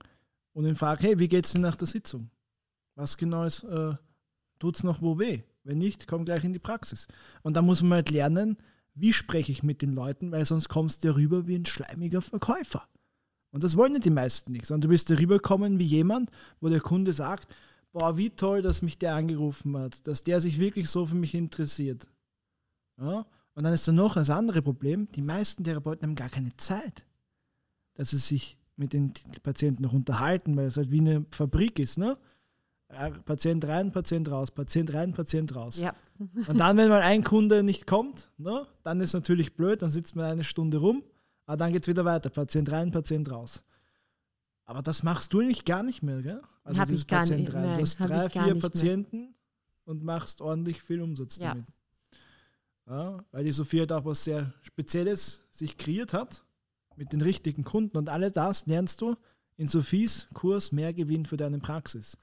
und 0.53 0.67
ihn 0.67 0.77
frage, 0.77 1.07
hey, 1.07 1.19
wie 1.19 1.29
geht's 1.29 1.53
denn 1.53 1.63
nach 1.63 1.77
der 1.77 1.87
Sitzung? 1.87 2.31
Was 2.95 3.17
genau 3.17 3.45
ist, 3.45 3.65
äh, 3.65 3.95
tut's 4.59 4.83
noch 4.83 5.03
wo 5.03 5.19
weh? 5.19 5.43
Wenn 5.63 5.79
nicht, 5.79 6.07
komm 6.07 6.25
gleich 6.25 6.43
in 6.45 6.53
die 6.53 6.59
Praxis. 6.59 7.07
Und 7.43 7.55
da 7.55 7.63
muss 7.63 7.83
man 7.83 7.93
halt 7.93 8.11
lernen, 8.11 8.57
wie 8.95 9.13
spreche 9.13 9.53
ich 9.53 9.63
mit 9.63 9.83
den 9.83 9.93
Leuten, 9.93 10.33
weil 10.33 10.45
sonst 10.45 10.69
kommst 10.69 11.05
du 11.05 11.09
ja 11.09 11.15
rüber 11.15 11.47
wie 11.47 11.57
ein 11.57 11.67
schleimiger 11.67 12.23
Verkäufer. 12.23 12.87
Und 13.53 13.63
das 13.63 13.77
wollen 13.77 13.95
ja 13.95 13.99
die 13.99 14.11
meisten 14.11 14.53
nicht, 14.53 14.67
sondern 14.67 14.83
du 14.83 14.89
bist 14.89 15.11
ja 15.11 15.17
rüberkommen 15.17 15.79
wie 15.79 15.85
jemand, 15.85 16.31
wo 16.61 16.69
der 16.69 16.81
Kunde 16.81 17.13
sagt, 17.13 17.53
boah, 17.93 18.17
wie 18.17 18.31
toll, 18.31 18.63
dass 18.63 18.83
mich 18.83 18.99
der 18.99 19.15
angerufen 19.15 19.77
hat, 19.77 20.07
dass 20.07 20.25
der 20.25 20.41
sich 20.41 20.59
wirklich 20.59 20.89
so 20.89 21.07
für 21.07 21.17
mich 21.17 21.35
interessiert. 21.35 22.09
Ja? 22.99 23.27
Und 23.55 23.65
dann 23.65 23.75
ist 23.75 23.87
da 23.89 23.93
noch 23.93 24.15
das 24.15 24.31
andere 24.31 24.63
Problem, 24.63 25.09
die 25.13 25.23
meisten 25.23 25.65
Therapeuten 25.65 26.09
haben 26.09 26.15
gar 26.15 26.29
keine 26.29 26.57
Zeit. 26.57 27.05
dass 27.95 28.11
sie 28.11 28.17
sich 28.17 28.57
mit 28.77 28.95
den 28.95 29.13
Patienten 29.43 29.83
noch 29.83 29.93
unterhalten, 29.93 30.57
weil 30.57 30.67
es 30.67 30.79
halt 30.79 30.91
wie 30.91 31.01
eine 31.01 31.27
Fabrik 31.31 31.79
ist, 31.79 31.99
ne? 31.99 32.17
Patient 33.27 33.63
rein, 33.69 33.93
Patient 33.93 34.31
raus, 34.31 34.51
Patient 34.51 34.95
rein, 34.95 35.13
Patient 35.13 35.55
raus. 35.55 35.79
Ja. 35.79 35.95
Und 36.19 36.59
dann, 36.59 36.79
wenn 36.79 36.89
mal 36.89 37.03
ein 37.03 37.23
Kunde 37.23 37.63
nicht 37.63 37.87
kommt, 37.87 38.31
ne, 38.39 38.67
dann 38.83 39.01
ist 39.01 39.13
natürlich 39.13 39.55
blöd, 39.55 39.83
dann 39.83 39.91
sitzt 39.91 40.17
man 40.17 40.25
eine 40.25 40.45
Stunde 40.45 40.79
rum, 40.79 41.05
aber 41.45 41.59
dann 41.59 41.73
geht 41.75 41.83
es 41.83 41.89
wieder 41.89 42.07
weiter, 42.07 42.31
Patient 42.31 42.73
rein, 42.73 42.91
Patient 42.91 43.31
raus. 43.31 43.63
Aber 44.71 44.83
das 44.83 45.03
machst 45.03 45.33
du 45.33 45.41
eigentlich 45.41 45.65
gar 45.65 45.83
nicht 45.83 46.01
mehr, 46.01 46.23
gell? 46.23 46.41
Also 46.63 46.81
hab 46.81 46.91
ich 46.91 47.09
gar 47.09 47.23
Patient 47.23 47.41
nicht. 47.41 47.53
Rein. 47.55 47.77
Du 47.77 47.83
hast 47.83 47.99
drei, 47.99 48.29
vier 48.31 48.43
nicht 48.43 48.53
mehr. 48.55 48.63
Patienten 48.63 49.35
und 49.85 50.05
machst 50.05 50.41
ordentlich 50.41 50.81
viel 50.81 51.03
Umsatz 51.03 51.39
Ja. 51.39 51.49
damit. 51.49 51.67
Ja, 52.87 53.25
weil 53.33 53.43
die 53.43 53.51
Sophie 53.51 53.81
halt 53.81 53.91
auch 53.91 54.05
was 54.05 54.23
sehr 54.23 54.55
Spezielles 54.63 55.45
sich 55.51 55.77
kreiert 55.77 56.13
hat 56.13 56.45
mit 56.95 57.13
den 57.13 57.21
richtigen 57.21 57.65
Kunden 57.65 57.97
und 57.97 58.09
alle 58.09 58.31
das 58.31 58.67
lernst 58.67 59.01
du 59.01 59.17
in 59.57 59.67
Sophies 59.67 60.29
Kurs 60.35 60.71
mehr 60.71 60.93
Gewinn 60.95 61.27
für 61.27 61.37
deine 61.37 61.59
Praxis. 61.59 62.17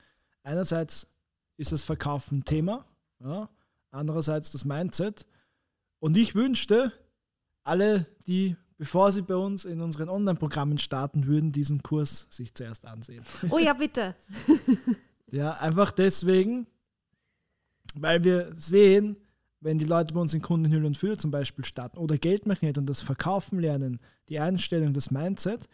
Einerseits 0.44 1.06
ist 1.58 1.74
das 1.74 1.82
Verkaufen 1.82 2.38
ein 2.38 2.46
Thema, 2.46 2.86
ja, 3.20 3.50
andererseits 3.92 4.52
das 4.52 4.64
Mindset. 4.64 5.26
Und 6.00 6.16
ich 6.16 6.34
wünschte, 6.34 6.94
alle, 7.64 8.06
die, 8.26 8.56
bevor 8.78 9.12
sie 9.12 9.22
bei 9.22 9.36
uns 9.36 9.66
in 9.66 9.82
unseren 9.82 10.10
Online-Programmen 10.10 10.78
starten 10.78 11.26
würden, 11.28 11.52
diesen 11.52 11.84
Kurs 11.84 12.28
sich 12.30 12.54
zuerst 12.54 12.86
ansehen. 12.86 13.24
Oh 13.50 13.58
ja, 13.58 13.74
bitte. 13.74 14.16
Ja, 15.30 15.52
einfach 15.54 15.92
deswegen, 15.92 16.68
weil 17.96 18.24
wir 18.24 18.54
sehen, 18.56 19.18
wenn 19.60 19.78
die 19.78 19.86
Leute 19.86 20.14
bei 20.14 20.20
uns 20.20 20.34
in 20.34 20.42
Kundenhülle 20.42 20.88
und 20.88 20.98
Fülle 20.98 21.18
zum 21.18 21.32
Beispiel 21.32 21.66
starten 21.66 21.98
oder 21.98 22.18
Geldmagnet 22.18 22.78
und 22.78 22.86
das 22.86 23.02
Verkaufen 23.02 23.60
lernen, 23.60 24.00
die 24.30 24.40
Einstellung, 24.40 24.94
das 24.94 25.12
Mindset, 25.12 25.68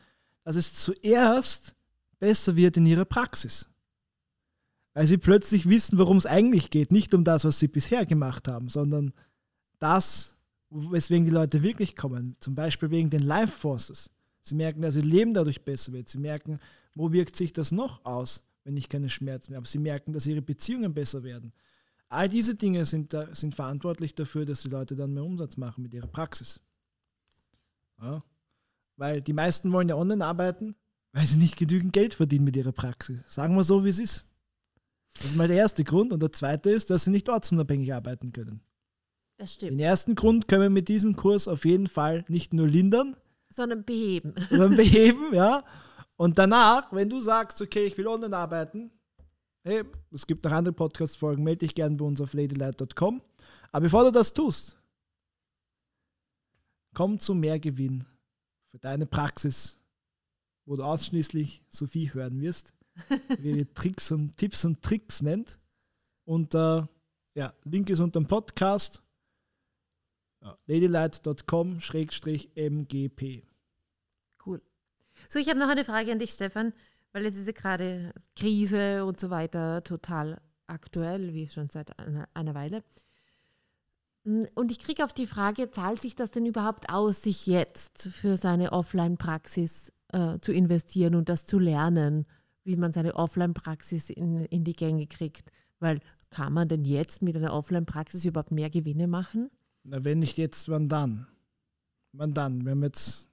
dass 0.44 0.56
es 0.56 0.74
zuerst 0.74 1.76
besser 2.20 2.56
wird 2.56 2.78
in 2.78 2.86
ihrer 2.86 3.06
Praxis. 3.06 3.70
Weil 4.94 5.08
sie 5.08 5.18
plötzlich 5.18 5.68
wissen, 5.68 5.98
worum 5.98 6.18
es 6.18 6.26
eigentlich 6.26 6.70
geht. 6.70 6.92
Nicht 6.92 7.14
um 7.14 7.24
das, 7.24 7.46
was 7.46 7.60
sie 7.60 7.68
bisher 7.68 8.06
gemacht 8.06 8.48
haben, 8.48 8.70
sondern 8.70 9.14
das, 9.80 10.36
weswegen 10.74 11.26
die 11.26 11.32
Leute 11.32 11.64
wirklich 11.64 11.96
kommen. 11.96 12.36
Zum 12.40 12.56
Beispiel 12.56 12.90
wegen 12.92 13.10
den 13.10 13.22
Life 13.22 13.58
Forces. 13.58 14.10
Sie 14.42 14.56
merken, 14.56 14.82
dass 14.82 14.96
ihr 14.96 15.04
Leben 15.04 15.34
dadurch 15.34 15.64
besser 15.64 15.94
wird. 15.94 16.10
Sie 16.10 16.18
merken, 16.18 16.60
wo 16.96 17.12
wirkt 17.12 17.36
sich 17.36 17.54
das 17.54 17.72
noch 17.72 18.04
aus, 18.06 18.46
wenn 18.64 18.76
ich 18.78 18.90
keine 18.90 19.10
Schmerzen 19.10 19.52
mehr 19.52 19.58
habe. 19.58 19.68
Sie 19.68 19.80
merken, 19.80 20.14
dass 20.14 20.26
ihre 20.26 20.42
Beziehungen 20.42 20.94
besser 20.94 21.24
werden. 21.24 21.54
All 22.10 22.30
diese 22.30 22.56
Dinge 22.56 22.86
sind, 22.86 23.14
da, 23.14 23.34
sind 23.34 23.56
verantwortlich 23.56 24.16
dafür, 24.16 24.46
dass 24.46 24.62
die 24.62 24.70
Leute 24.70 24.96
dann 24.96 25.14
mehr 25.14 25.24
Umsatz 25.24 25.58
machen 25.58 25.82
mit 25.82 25.94
ihrer 25.94 26.08
Praxis. 26.08 26.60
Ja. 28.02 28.24
Weil 28.98 29.22
die 29.22 29.34
meisten 29.34 29.72
wollen 29.72 29.90
ja 29.90 29.96
online 29.96 30.26
arbeiten, 30.26 30.76
weil 31.14 31.26
sie 31.26 31.38
nicht 31.38 31.58
genügend 31.58 31.94
Geld 31.94 32.14
verdienen 32.14 32.46
mit 32.46 32.56
ihrer 32.56 32.72
Praxis. 32.72 33.22
Sagen 33.28 33.56
wir 33.56 33.64
so, 33.64 33.84
wie 33.84 33.90
es 33.90 34.00
ist. 34.00 34.26
Das 35.16 35.26
ist 35.26 35.36
mal 35.36 35.48
der 35.48 35.58
erste 35.58 35.84
Grund. 35.84 36.12
Und 36.14 36.22
der 36.22 36.32
zweite 36.32 36.70
ist, 36.70 36.90
dass 36.90 37.04
sie 37.04 37.12
nicht 37.12 37.30
ortsunabhängig 37.30 37.94
arbeiten 37.94 38.34
können. 38.34 38.62
Das 39.44 39.56
stimmt. 39.56 39.74
Den 39.74 39.80
ersten 39.82 40.16
Grund 40.16 40.48
können 40.48 40.62
wir 40.62 40.70
mit 40.70 40.88
diesem 40.88 41.18
Kurs 41.18 41.50
auf 41.50 41.66
jeden 41.66 41.88
Fall 41.88 42.24
nicht 42.30 42.54
nur 42.54 42.66
lindern, 42.66 43.18
Sondern 43.50 43.84
beheben. 43.84 44.34
sondern 44.50 44.78
beheben, 44.78 45.34
ja. 45.34 45.66
Und 46.16 46.38
danach, 46.38 46.94
wenn 46.94 47.10
du 47.10 47.20
sagst, 47.20 47.62
okay, 47.62 47.86
ich 47.86 47.98
will 47.98 48.08
online 48.08 48.38
arbeiten, 48.38 48.90
hey, 49.66 49.84
es 50.14 50.26
gibt 50.26 50.46
noch 50.46 50.52
andere 50.54 50.74
Podcast-Folgen, 50.74 51.44
melde 51.44 51.66
dich 51.66 51.76
gerne 51.76 51.98
bei 51.98 52.06
uns 52.06 52.22
auf 52.22 52.32
ladylight.com. 52.32 53.22
Aber 53.74 53.84
bevor 53.84 54.06
du 54.06 54.12
das 54.14 54.34
tust, 54.34 54.78
komm 56.94 57.20
zu 57.20 57.36
mehr 57.36 57.60
Gewinn 57.60 58.06
für 58.72 58.80
deine 58.80 59.06
Praxis, 59.06 59.78
wo 60.66 60.78
du 60.78 60.84
ausschließlich 60.84 61.66
Sophie 61.68 62.14
hören 62.14 62.40
wirst, 62.40 62.74
wie 63.40 63.58
wir 63.58 63.74
Tricks 63.74 64.10
und 64.10 64.38
Tipps 64.38 64.64
und 64.64 64.82
Tricks 64.82 65.22
nennt. 65.22 65.60
Und 66.24 66.56
äh, 66.56 66.84
ja, 67.36 67.54
Link 67.66 67.90
ist 67.90 68.00
unter 68.00 68.22
dem 68.22 68.28
Podcast. 68.30 69.03
Ja, 70.44 70.58
ladylight.com-mgp. 70.68 73.44
Cool. 74.46 74.62
So, 75.30 75.40
ich 75.40 75.50
habe 75.50 75.60
noch 75.60 75.70
eine 75.70 75.86
Frage 75.86 76.12
an 76.12 76.20
dich, 76.20 76.32
Stefan, 76.32 76.74
weil 77.14 77.26
es 77.26 77.38
ist 77.38 77.48
ja 77.48 77.54
gerade 77.54 78.14
Krise 78.36 79.06
und 79.06 79.20
so 79.20 79.30
weiter 79.30 79.84
total 79.84 80.42
aktuell, 80.68 81.34
wie 81.34 81.48
schon 81.48 81.70
seit 81.70 81.98
einer, 81.98 82.28
einer 82.34 82.56
Weile. 82.56 82.84
Und 84.26 84.72
ich 84.72 84.80
kriege 84.80 85.04
auf 85.04 85.14
die 85.14 85.28
Frage, 85.28 85.72
zahlt 85.72 86.02
sich 86.02 86.16
das 86.16 86.32
denn 86.32 86.46
überhaupt 86.46 86.90
aus, 86.90 87.22
sich 87.22 87.46
jetzt 87.46 88.08
für 88.08 88.38
seine 88.38 88.72
Offline-Praxis 88.72 89.92
äh, 90.14 90.40
zu 90.40 90.54
investieren 90.54 91.16
und 91.16 91.28
das 91.28 91.46
zu 91.46 91.60
lernen, 91.60 92.26
wie 92.64 92.78
man 92.78 92.94
seine 92.94 93.16
Offline-Praxis 93.16 94.10
in, 94.10 94.46
in 94.46 94.64
die 94.64 94.76
Gänge 94.76 95.08
kriegt? 95.08 95.52
Weil 95.80 96.00
kann 96.30 96.54
man 96.54 96.70
denn 96.70 96.86
jetzt 96.86 97.22
mit 97.22 97.36
einer 97.36 97.54
Offline-Praxis 97.54 98.24
überhaupt 98.24 98.52
mehr 98.52 98.70
Gewinne 98.70 99.08
machen? 99.08 99.52
Na, 99.84 100.04
wenn 100.04 100.20
nicht 100.20 100.38
jetzt, 100.38 100.70
wann 100.70 100.90
dann? 100.90 101.28
Wann 102.14 102.34
dann? 102.34 102.64
Wir 102.64 102.72
haben 102.72 102.84
jetzt, 102.84 103.30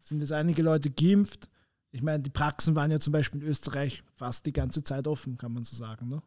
sind 0.00 0.20
jetzt 0.20 0.32
einige 0.32 0.62
Leute 0.62 0.90
geimpft. 0.90 1.48
Ich 1.90 2.02
meine, 2.02 2.22
die 2.22 2.30
Praxen 2.30 2.74
waren 2.74 2.90
ja 2.90 3.00
zum 3.00 3.12
Beispiel 3.12 3.42
in 3.42 3.48
Österreich 3.48 4.02
fast 4.12 4.46
die 4.46 4.52
ganze 4.52 4.82
Zeit 4.82 5.06
offen, 5.08 5.38
kann 5.38 5.52
man 5.52 5.64
so 5.64 5.74
sagen. 5.74 6.08
Ne? 6.08 6.22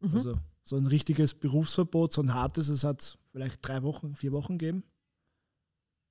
Mhm. 0.00 0.14
Also 0.14 0.36
so 0.64 0.76
ein 0.76 0.86
richtiges 0.86 1.34
Berufsverbot, 1.34 2.12
so 2.12 2.22
ein 2.22 2.34
hartes, 2.34 2.68
es 2.68 2.84
hat 2.84 3.18
vielleicht 3.32 3.66
drei 3.66 3.82
Wochen, 3.82 4.14
vier 4.16 4.32
Wochen 4.32 4.58
gegeben. 4.58 4.84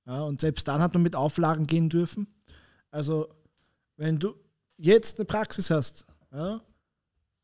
Ja, 0.04 0.22
und 0.22 0.40
selbst 0.40 0.66
dann 0.66 0.80
hat 0.80 0.94
man 0.94 1.02
mit 1.02 1.14
Auflagen 1.14 1.66
gehen 1.66 1.88
dürfen. 1.88 2.26
Also, 2.90 3.28
wenn 3.96 4.18
du 4.18 4.34
jetzt 4.76 5.18
eine 5.18 5.26
Praxis 5.26 5.70
hast 5.70 6.06
ja, 6.32 6.60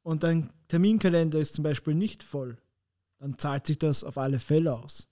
und 0.03 0.23
dein 0.23 0.53
Terminkalender 0.69 1.39
ist 1.39 1.55
zum 1.55 1.63
Beispiel 1.63 1.95
nicht 1.95 2.23
voll, 2.23 2.57
dann 3.19 3.39
zahlt 3.39 3.67
sich 3.67 3.79
das 3.79 4.03
auf 4.03 4.19
alle 4.19 4.41
Fälle 4.41 4.75
aus. 4.75 5.09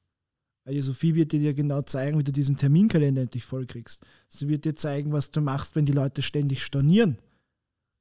Weil 0.64 0.74
die 0.74 0.82
Sophie 0.82 1.14
wird 1.14 1.32
dir 1.32 1.54
genau 1.54 1.82
zeigen, 1.82 2.18
wie 2.18 2.24
du 2.24 2.32
diesen 2.32 2.56
Terminkalender 2.56 3.22
endlich 3.22 3.44
voll 3.44 3.66
kriegst. 3.66 4.04
Sie 4.28 4.48
wird 4.48 4.64
dir 4.64 4.74
zeigen, 4.74 5.12
was 5.12 5.30
du 5.30 5.40
machst, 5.40 5.74
wenn 5.74 5.86
die 5.86 5.92
Leute 5.92 6.22
ständig 6.22 6.62
stornieren. 6.62 7.18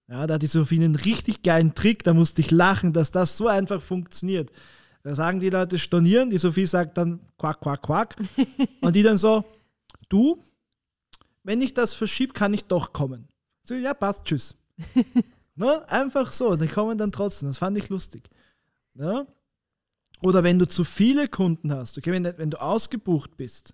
Ja, 0.08 0.28
da 0.28 0.36
hat 0.36 0.42
die 0.42 0.48
Sophie 0.48 0.76
einen 0.76 0.96
richtig 0.96 1.42
geilen 1.42 1.74
Trick, 1.74 2.04
da 2.04 2.14
musste 2.14 2.42
ich 2.42 2.52
lachen, 2.52 2.94
dass 2.94 3.12
das 3.12 3.38
so 3.38 3.48
einfach 3.48 3.82
funktioniert. 3.82 4.52
Da 5.04 5.16
sagen 5.16 5.40
die 5.40 5.50
Leute 5.50 5.80
stornieren, 5.80 6.30
die 6.30 6.38
Sophie 6.38 6.68
sagt 6.68 6.98
dann 6.98 7.22
quack, 7.38 7.62
quack, 7.62 7.82
quack. 7.82 8.16
und 8.82 8.96
die 8.96 9.04
dann 9.04 9.18
so, 9.18 9.44
du, 10.10 10.38
wenn 11.44 11.62
ich 11.62 11.74
das 11.74 11.94
verschiebe, 11.94 12.34
kann 12.34 12.54
ich 12.54 12.66
doch 12.66 12.94
kommen. 12.94 13.28
So, 13.64 13.74
ja, 13.74 13.94
passt, 13.94 14.26
tschüss. 14.26 14.56
ne? 15.56 15.90
Einfach 15.90 16.32
so, 16.32 16.56
die 16.56 16.68
kommen 16.68 16.98
dann 16.98 17.12
trotzdem. 17.12 17.50
Das 17.50 17.58
fand 17.58 17.78
ich 17.78 17.90
lustig. 17.90 18.30
Ne? 18.94 19.26
Oder 20.22 20.44
wenn 20.44 20.60
du 20.60 20.68
zu 20.68 20.84
viele 20.84 21.28
Kunden 21.28 21.72
hast, 21.72 21.98
okay, 21.98 22.12
wenn, 22.12 22.24
wenn 22.24 22.52
du 22.52 22.62
ausgebucht 22.62 23.38
bist, 23.38 23.74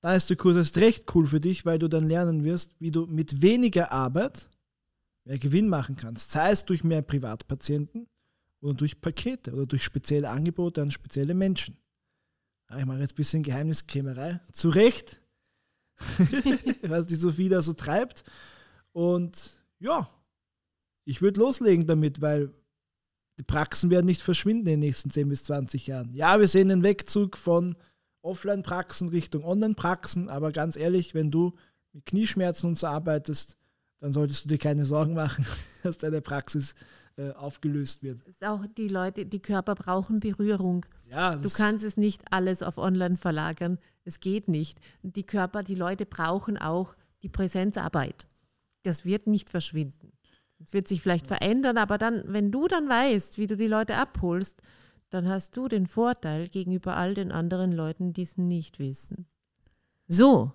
dann 0.00 0.16
ist 0.16 0.30
der 0.30 0.36
Kurs 0.36 0.56
erst 0.56 0.78
recht 0.78 1.12
cool 1.14 1.26
für 1.26 1.40
dich, 1.40 1.66
weil 1.66 1.78
du 1.78 1.88
dann 1.88 2.08
lernen 2.08 2.44
wirst, 2.44 2.72
wie 2.78 2.92
du 2.92 3.06
mit 3.06 3.42
weniger 3.42 3.90
Arbeit 3.90 4.48
mehr 5.24 5.38
Gewinn 5.38 5.68
machen 5.68 5.96
kannst. 5.96 6.30
Sei 6.30 6.50
es 6.52 6.64
durch 6.64 6.84
mehr 6.84 7.02
Privatpatienten 7.02 8.06
oder 8.60 8.74
durch 8.74 9.00
Pakete 9.00 9.52
oder 9.52 9.66
durch 9.66 9.82
spezielle 9.82 10.30
Angebote 10.30 10.80
an 10.80 10.92
spezielle 10.92 11.34
Menschen. 11.34 11.76
Ja, 12.70 12.78
ich 12.78 12.86
mache 12.86 13.00
jetzt 13.00 13.12
ein 13.12 13.16
bisschen 13.16 13.42
Geheimniskrämerei. 13.42 14.40
Zu 14.52 14.68
Recht, 14.68 15.20
was 16.82 17.06
die 17.06 17.16
Sophie 17.16 17.48
da 17.48 17.62
so 17.62 17.72
treibt. 17.72 18.22
Und 18.92 19.60
ja, 19.80 20.08
ich 21.04 21.20
würde 21.20 21.40
loslegen 21.40 21.86
damit, 21.86 22.20
weil 22.20 22.52
die 23.38 23.44
Praxen 23.44 23.90
werden 23.90 24.06
nicht 24.06 24.22
verschwinden 24.22 24.66
in 24.66 24.72
den 24.72 24.80
nächsten 24.80 25.10
10 25.10 25.28
bis 25.28 25.44
20 25.44 25.86
Jahren. 25.86 26.12
Ja, 26.12 26.40
wir 26.40 26.48
sehen 26.48 26.68
den 26.68 26.82
Wegzug 26.82 27.36
von 27.36 27.76
Offline-Praxen 28.22 29.08
Richtung 29.08 29.44
Online-Praxen, 29.44 30.28
aber 30.28 30.52
ganz 30.52 30.76
ehrlich, 30.76 31.14
wenn 31.14 31.30
du 31.30 31.54
mit 31.92 32.04
Knieschmerzen 32.06 32.66
und 32.66 32.78
so 32.78 32.88
arbeitest, 32.88 33.56
dann 34.00 34.12
solltest 34.12 34.44
du 34.44 34.48
dir 34.48 34.58
keine 34.58 34.84
Sorgen 34.84 35.14
machen, 35.14 35.46
dass 35.82 35.98
deine 35.98 36.20
Praxis 36.20 36.74
äh, 37.16 37.30
aufgelöst 37.32 38.02
wird. 38.02 38.20
Ist 38.26 38.44
auch 38.44 38.64
die 38.76 38.88
Leute, 38.88 39.26
die 39.26 39.40
Körper 39.40 39.74
brauchen 39.74 40.20
Berührung. 40.20 40.84
Ja, 41.08 41.36
Du 41.36 41.48
kannst 41.48 41.84
es 41.84 41.96
nicht 41.96 42.22
alles 42.30 42.62
auf 42.62 42.76
online 42.78 43.16
verlagern. 43.16 43.78
Es 44.04 44.20
geht 44.20 44.48
nicht. 44.48 44.78
Die 45.02 45.24
Körper, 45.24 45.62
die 45.62 45.74
Leute 45.74 46.06
brauchen 46.06 46.56
auch 46.56 46.94
die 47.22 47.28
Präsenzarbeit. 47.28 48.26
Das 48.82 49.04
wird 49.04 49.26
nicht 49.26 49.50
verschwinden. 49.50 50.12
Es 50.60 50.72
wird 50.72 50.88
sich 50.88 51.02
vielleicht 51.02 51.26
verändern, 51.26 51.78
aber 51.78 51.98
dann, 51.98 52.24
wenn 52.26 52.50
du 52.50 52.66
dann 52.66 52.88
weißt, 52.88 53.38
wie 53.38 53.46
du 53.46 53.56
die 53.56 53.66
Leute 53.66 53.96
abholst, 53.96 54.60
dann 55.10 55.28
hast 55.28 55.56
du 55.56 55.68
den 55.68 55.86
Vorteil 55.86 56.48
gegenüber 56.48 56.96
all 56.96 57.14
den 57.14 57.32
anderen 57.32 57.72
Leuten, 57.72 58.12
die 58.12 58.22
es 58.22 58.36
nicht 58.36 58.78
wissen. 58.78 59.26
So, 60.06 60.52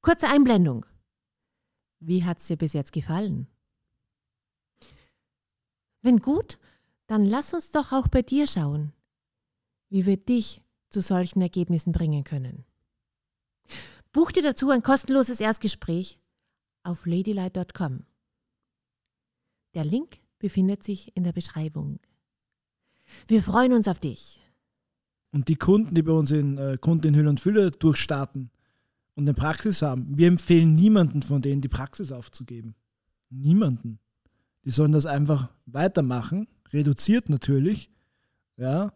kurze 0.00 0.28
Einblendung. 0.28 0.86
Wie 2.00 2.24
hat 2.24 2.38
es 2.38 2.46
dir 2.46 2.56
bis 2.56 2.72
jetzt 2.72 2.92
gefallen? 2.92 3.46
Wenn 6.00 6.18
gut, 6.18 6.58
dann 7.06 7.24
lass 7.24 7.54
uns 7.54 7.70
doch 7.70 7.92
auch 7.92 8.08
bei 8.08 8.22
dir 8.22 8.46
schauen, 8.46 8.92
wie 9.88 10.06
wir 10.06 10.16
dich 10.16 10.62
zu 10.88 11.00
solchen 11.00 11.40
Ergebnissen 11.40 11.92
bringen 11.92 12.24
können. 12.24 12.64
Buch 14.12 14.32
dir 14.32 14.42
dazu 14.42 14.70
ein 14.70 14.82
kostenloses 14.82 15.40
Erstgespräch 15.40 16.20
auf 16.82 17.06
ladylight.com. 17.06 18.04
Der 19.74 19.84
Link 19.84 20.18
befindet 20.38 20.82
sich 20.82 21.16
in 21.16 21.24
der 21.24 21.32
Beschreibung. 21.32 21.98
Wir 23.26 23.42
freuen 23.42 23.72
uns 23.72 23.88
auf 23.88 23.98
dich. 23.98 24.40
Und 25.30 25.48
die 25.48 25.56
Kunden, 25.56 25.94
die 25.94 26.02
bei 26.02 26.12
uns 26.12 26.30
in 26.30 26.58
äh, 26.58 26.76
Kunden 26.78 27.08
in 27.08 27.16
Hülle 27.16 27.30
und 27.30 27.40
Fülle 27.40 27.70
durchstarten 27.70 28.50
und 29.14 29.24
eine 29.24 29.34
Praxis 29.34 29.80
haben, 29.80 30.16
wir 30.16 30.28
empfehlen 30.28 30.74
niemanden 30.74 31.22
von 31.22 31.40
denen, 31.40 31.62
die 31.62 31.68
Praxis 31.68 32.12
aufzugeben. 32.12 32.74
Niemanden. 33.30 33.98
Die 34.64 34.70
sollen 34.70 34.92
das 34.92 35.06
einfach 35.06 35.50
weitermachen, 35.64 36.48
reduziert 36.72 37.28
natürlich, 37.28 37.90
ja, 38.56 38.92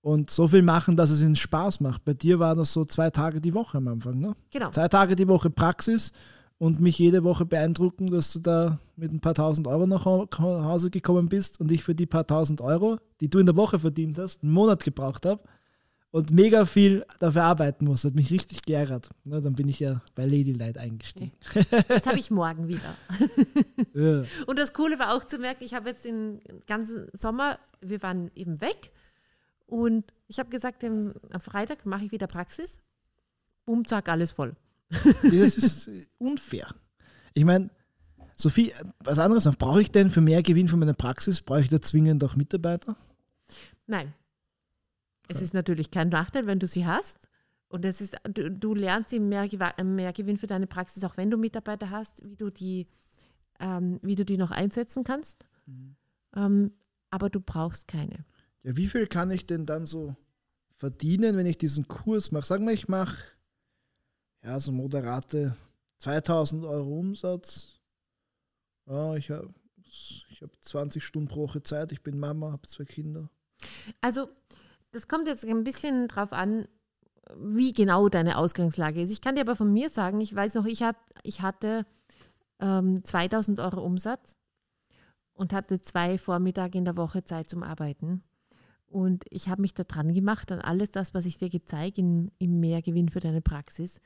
und 0.00 0.30
so 0.30 0.48
viel 0.48 0.62
machen, 0.62 0.96
dass 0.96 1.10
es 1.10 1.22
ihnen 1.22 1.36
Spaß 1.36 1.80
macht. 1.80 2.04
Bei 2.04 2.14
dir 2.14 2.38
war 2.38 2.56
das 2.56 2.72
so 2.72 2.84
zwei 2.84 3.10
Tage 3.10 3.40
die 3.40 3.54
Woche 3.54 3.78
am 3.78 3.88
Anfang, 3.88 4.18
ne? 4.18 4.36
Genau. 4.50 4.70
Zwei 4.70 4.88
Tage 4.88 5.16
die 5.16 5.28
Woche 5.28 5.50
Praxis 5.50 6.12
und 6.58 6.80
mich 6.80 6.98
jede 6.98 7.22
Woche 7.22 7.46
beeindrucken, 7.46 8.10
dass 8.10 8.32
du 8.32 8.40
da 8.40 8.78
mit 8.96 9.12
ein 9.12 9.20
paar 9.20 9.34
tausend 9.34 9.66
Euro 9.68 9.86
nach 9.86 10.04
Hause 10.04 10.90
gekommen 10.90 11.28
bist 11.28 11.60
und 11.60 11.70
ich 11.70 11.84
für 11.84 11.94
die 11.94 12.06
paar 12.06 12.26
tausend 12.26 12.60
Euro, 12.60 12.98
die 13.20 13.30
du 13.30 13.38
in 13.38 13.46
der 13.46 13.56
Woche 13.56 13.78
verdient 13.78 14.18
hast, 14.18 14.42
einen 14.42 14.52
Monat 14.52 14.82
gebraucht 14.82 15.24
habe 15.24 15.42
und 16.10 16.32
mega 16.32 16.66
viel 16.66 17.04
dafür 17.20 17.44
arbeiten 17.44 17.84
muss. 17.84 18.04
Hat 18.04 18.14
mich 18.14 18.32
richtig 18.32 18.62
geärgert. 18.62 19.10
Na, 19.24 19.40
dann 19.40 19.54
bin 19.54 19.68
ich 19.68 19.78
ja 19.78 20.02
bei 20.16 20.26
Ladylight 20.26 20.78
eingestiegen. 20.78 21.32
Jetzt 21.88 22.06
habe 22.06 22.18
ich 22.18 22.30
morgen 22.30 22.66
wieder. 22.66 22.96
Ja. 23.94 24.24
Und 24.46 24.58
das 24.58 24.72
Coole 24.72 24.98
war 24.98 25.14
auch 25.14 25.24
zu 25.24 25.38
merken, 25.38 25.62
ich 25.62 25.74
habe 25.74 25.90
jetzt 25.90 26.04
den 26.04 26.40
ganzen 26.66 27.08
Sommer, 27.12 27.58
wir 27.80 28.02
waren 28.02 28.32
eben 28.34 28.60
weg 28.60 28.90
und 29.66 30.12
ich 30.26 30.40
habe 30.40 30.50
gesagt, 30.50 30.82
am 30.82 31.14
Freitag 31.40 31.86
mache 31.86 32.04
ich 32.04 32.12
wieder 32.12 32.26
Praxis. 32.26 32.80
Boom, 33.64 33.86
zack, 33.86 34.08
alles 34.08 34.32
voll. 34.32 34.56
Das 34.90 35.56
ist 35.58 35.90
unfair. 36.18 36.74
Ich 37.34 37.44
meine, 37.44 37.70
Sophie, 38.36 38.72
was 39.00 39.18
anderes 39.18 39.44
noch. 39.44 39.56
Brauche 39.56 39.80
ich 39.82 39.90
denn 39.90 40.10
für 40.10 40.20
mehr 40.20 40.42
Gewinn 40.42 40.68
von 40.68 40.78
meiner 40.78 40.94
Praxis, 40.94 41.42
brauche 41.42 41.60
ich 41.60 41.68
da 41.68 41.80
zwingend 41.80 42.22
auch 42.24 42.36
Mitarbeiter? 42.36 42.96
Nein. 43.86 44.14
Es 45.28 45.42
ist 45.42 45.52
natürlich 45.54 45.90
kein 45.90 46.08
Nachteil, 46.08 46.46
wenn 46.46 46.58
du 46.58 46.66
sie 46.66 46.86
hast. 46.86 47.28
Und 47.68 47.84
es 47.84 48.00
ist, 48.00 48.16
du, 48.24 48.50
du 48.50 48.74
lernst 48.74 49.12
eben 49.12 49.28
mehr, 49.28 49.44
Gewa- 49.46 49.82
mehr 49.84 50.14
Gewinn 50.14 50.38
für 50.38 50.46
deine 50.46 50.66
Praxis, 50.66 51.04
auch 51.04 51.18
wenn 51.18 51.30
du 51.30 51.36
Mitarbeiter 51.36 51.90
hast, 51.90 52.26
wie 52.26 52.36
du 52.36 52.48
die, 52.48 52.86
ähm, 53.60 54.00
wie 54.02 54.14
du 54.14 54.24
die 54.24 54.38
noch 54.38 54.52
einsetzen 54.52 55.04
kannst. 55.04 55.46
Ähm, 56.34 56.72
aber 57.10 57.28
du 57.28 57.40
brauchst 57.40 57.88
keine. 57.88 58.24
Ja, 58.62 58.76
wie 58.76 58.86
viel 58.86 59.06
kann 59.06 59.30
ich 59.30 59.46
denn 59.46 59.66
dann 59.66 59.84
so 59.84 60.16
verdienen, 60.76 61.36
wenn 61.36 61.44
ich 61.44 61.58
diesen 61.58 61.88
Kurs 61.88 62.32
mache? 62.32 62.46
Sagen 62.46 62.66
wir, 62.66 62.72
ich 62.72 62.88
mache 62.88 63.16
ja 64.48 64.58
so 64.58 64.72
moderate 64.72 65.56
2000 65.98 66.64
Euro 66.64 66.98
Umsatz. 66.98 67.74
Ja, 68.86 69.14
ich 69.14 69.30
habe 69.30 69.52
ich 69.84 70.40
hab 70.42 70.50
20 70.62 71.04
Stunden 71.04 71.28
pro 71.28 71.42
Woche 71.42 71.62
Zeit. 71.62 71.92
Ich 71.92 72.02
bin 72.02 72.18
Mama, 72.18 72.52
habe 72.52 72.66
zwei 72.66 72.84
Kinder. 72.84 73.28
Also, 74.00 74.28
das 74.92 75.08
kommt 75.08 75.28
jetzt 75.28 75.44
ein 75.44 75.64
bisschen 75.64 76.08
drauf 76.08 76.32
an, 76.32 76.66
wie 77.36 77.72
genau 77.72 78.08
deine 78.08 78.38
Ausgangslage 78.38 79.02
ist. 79.02 79.10
Ich 79.10 79.20
kann 79.20 79.34
dir 79.34 79.42
aber 79.42 79.56
von 79.56 79.72
mir 79.72 79.90
sagen, 79.90 80.20
ich 80.20 80.34
weiß 80.34 80.54
noch, 80.54 80.64
ich, 80.64 80.82
hab, 80.82 80.96
ich 81.22 81.42
hatte 81.42 81.84
ähm, 82.60 83.04
2000 83.04 83.60
Euro 83.60 83.82
Umsatz 83.82 84.38
und 85.34 85.52
hatte 85.52 85.80
zwei 85.80 86.16
Vormittage 86.16 86.78
in 86.78 86.86
der 86.86 86.96
Woche 86.96 87.24
Zeit 87.24 87.50
zum 87.50 87.62
Arbeiten. 87.62 88.22
Und 88.86 89.24
ich 89.28 89.48
habe 89.50 89.60
mich 89.60 89.74
da 89.74 89.84
dran 89.84 90.14
gemacht 90.14 90.50
an 90.50 90.60
alles 90.60 90.90
das, 90.90 91.12
was 91.12 91.26
ich 91.26 91.36
dir 91.36 91.50
gezeigt, 91.50 91.98
im 91.98 92.30
Mehrgewinn 92.38 93.10
für 93.10 93.20
deine 93.20 93.42
Praxis. 93.42 94.00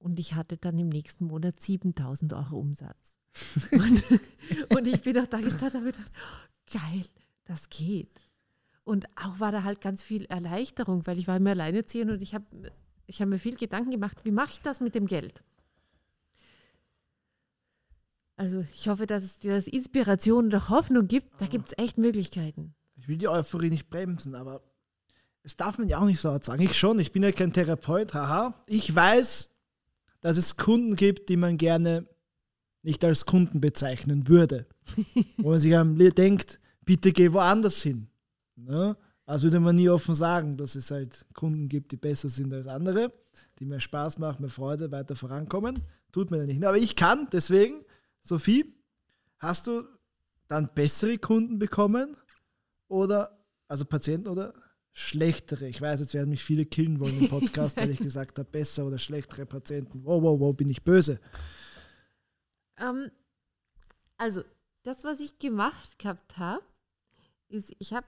Und 0.00 0.18
ich 0.18 0.34
hatte 0.34 0.56
dann 0.56 0.78
im 0.78 0.88
nächsten 0.88 1.26
Monat 1.26 1.60
7000 1.60 2.32
Euro 2.32 2.58
Umsatz. 2.58 3.18
und, 3.70 4.02
und 4.70 4.86
ich 4.88 5.02
bin 5.02 5.18
auch 5.18 5.26
da 5.26 5.40
gestanden 5.40 5.82
und 5.82 5.86
habe 5.86 5.92
gedacht, 5.92 6.12
oh, 6.16 6.78
geil, 6.78 7.04
das 7.44 7.68
geht. 7.68 8.20
Und 8.82 9.06
auch 9.16 9.38
war 9.38 9.52
da 9.52 9.62
halt 9.62 9.80
ganz 9.80 10.02
viel 10.02 10.24
Erleichterung, 10.24 11.06
weil 11.06 11.18
ich 11.18 11.28
war 11.28 11.36
immer 11.36 11.50
alleinerziehend 11.50 12.10
und 12.10 12.22
ich 12.22 12.34
habe 12.34 12.44
ich 13.06 13.20
hab 13.20 13.28
mir 13.28 13.38
viel 13.38 13.56
Gedanken 13.56 13.90
gemacht, 13.90 14.18
wie 14.24 14.30
mache 14.30 14.50
ich 14.50 14.60
das 14.62 14.80
mit 14.80 14.94
dem 14.94 15.06
Geld? 15.06 15.42
Also 18.36 18.64
ich 18.72 18.88
hoffe, 18.88 19.06
dass 19.06 19.22
es 19.22 19.38
dir 19.38 19.52
das 19.52 19.66
Inspiration 19.66 20.46
und 20.46 20.54
auch 20.54 20.70
Hoffnung 20.70 21.08
gibt. 21.08 21.28
Da 21.40 21.46
gibt 21.46 21.66
es 21.66 21.74
echt 21.76 21.98
Möglichkeiten. 21.98 22.74
Ich 22.96 23.06
will 23.06 23.18
die 23.18 23.28
Euphorie 23.28 23.68
nicht 23.68 23.90
bremsen, 23.90 24.34
aber 24.34 24.62
es 25.42 25.56
darf 25.56 25.76
man 25.76 25.88
ja 25.88 25.98
auch 25.98 26.06
nicht 26.06 26.20
so 26.20 26.28
laut 26.28 26.44
sagen. 26.44 26.62
Ich 26.62 26.78
schon, 26.78 26.98
ich 26.98 27.12
bin 27.12 27.22
ja 27.22 27.32
kein 27.32 27.52
Therapeut, 27.52 28.14
haha. 28.14 28.54
Ich 28.66 28.94
weiß, 28.94 29.50
dass 30.20 30.36
es 30.36 30.56
Kunden 30.56 30.96
gibt, 30.96 31.28
die 31.28 31.36
man 31.36 31.56
gerne 31.56 32.06
nicht 32.82 33.04
als 33.04 33.26
Kunden 33.26 33.60
bezeichnen 33.60 34.28
würde. 34.28 34.66
Wo 35.36 35.50
man 35.50 35.60
sich 35.60 35.74
denkt, 36.14 36.60
bitte 36.84 37.12
geh 37.12 37.32
woanders 37.32 37.82
hin. 37.82 38.08
Ne? 38.56 38.96
Also 39.26 39.44
würde 39.44 39.60
man 39.60 39.76
nie 39.76 39.88
offen 39.88 40.14
sagen, 40.14 40.56
dass 40.56 40.74
es 40.74 40.90
halt 40.90 41.24
Kunden 41.34 41.68
gibt, 41.68 41.92
die 41.92 41.96
besser 41.96 42.28
sind 42.28 42.52
als 42.52 42.66
andere, 42.66 43.12
die 43.58 43.64
mehr 43.64 43.80
Spaß 43.80 44.18
machen, 44.18 44.42
mehr 44.42 44.50
Freude, 44.50 44.90
weiter 44.90 45.14
vorankommen. 45.14 45.78
Tut 46.10 46.30
man 46.30 46.40
ja 46.40 46.46
nicht. 46.46 46.64
Aber 46.64 46.76
ich 46.76 46.96
kann, 46.96 47.28
deswegen, 47.30 47.84
Sophie, 48.22 48.74
hast 49.38 49.66
du 49.66 49.84
dann 50.48 50.70
bessere 50.74 51.16
Kunden 51.18 51.58
bekommen 51.58 52.16
oder, 52.88 53.38
also 53.68 53.84
Patienten 53.84 54.28
oder 54.28 54.52
schlechtere? 54.92 55.66
Ich 55.68 55.80
weiß, 55.80 56.00
jetzt 56.00 56.14
werden 56.14 56.30
mich 56.30 56.44
viele 56.44 56.66
killen 56.66 57.00
wollen 57.00 57.18
im 57.18 57.28
Podcast, 57.28 57.76
weil 57.76 57.90
ich 57.90 57.98
gesagt 57.98 58.38
habe, 58.38 58.48
besser 58.50 58.86
oder 58.86 58.98
schlechtere 58.98 59.46
Patienten. 59.46 60.04
Wow, 60.04 60.22
wow, 60.22 60.40
wow, 60.40 60.56
bin 60.56 60.68
ich 60.68 60.82
böse. 60.82 61.20
Ähm, 62.78 63.10
also, 64.16 64.42
das, 64.82 65.04
was 65.04 65.20
ich 65.20 65.38
gemacht 65.38 65.98
gehabt 65.98 66.38
habe, 66.38 66.62
ist, 67.48 67.72
ich 67.78 67.92
habe 67.92 68.06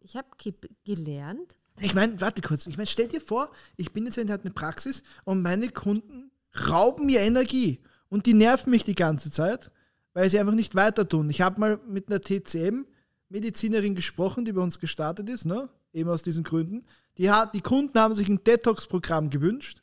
ich 0.00 0.16
hab 0.16 0.38
ge 0.38 0.54
gelernt, 0.84 1.56
Ich 1.80 1.94
meine, 1.94 2.20
warte 2.20 2.42
kurz, 2.42 2.66
ich 2.66 2.76
meine, 2.76 2.86
stell 2.86 3.08
dir 3.08 3.20
vor, 3.20 3.50
ich 3.76 3.92
bin 3.92 4.06
jetzt 4.06 4.18
in 4.18 4.28
der 4.28 4.40
eine 4.40 4.50
Praxis 4.50 5.02
und 5.24 5.42
meine 5.42 5.68
Kunden 5.68 6.30
rauben 6.68 7.06
mir 7.06 7.20
Energie 7.20 7.80
und 8.08 8.26
die 8.26 8.34
nerven 8.34 8.70
mich 8.70 8.84
die 8.84 8.94
ganze 8.94 9.30
Zeit, 9.30 9.70
weil 10.14 10.30
sie 10.30 10.38
einfach 10.38 10.54
nicht 10.54 10.74
weiter 10.74 11.08
tun. 11.08 11.28
Ich 11.28 11.40
habe 11.40 11.60
mal 11.60 11.80
mit 11.86 12.08
einer 12.08 12.20
TCM-Medizinerin 12.20 13.94
gesprochen, 13.94 14.44
die 14.44 14.52
bei 14.52 14.62
uns 14.62 14.78
gestartet 14.78 15.28
ist, 15.28 15.44
ne? 15.44 15.68
Eben 15.96 16.10
aus 16.10 16.22
diesen 16.22 16.44
Gründen. 16.44 16.84
Die, 17.16 17.30
hat, 17.30 17.54
die 17.54 17.62
Kunden 17.62 17.98
haben 17.98 18.14
sich 18.14 18.28
ein 18.28 18.44
Detox-Programm 18.44 19.30
gewünscht. 19.30 19.82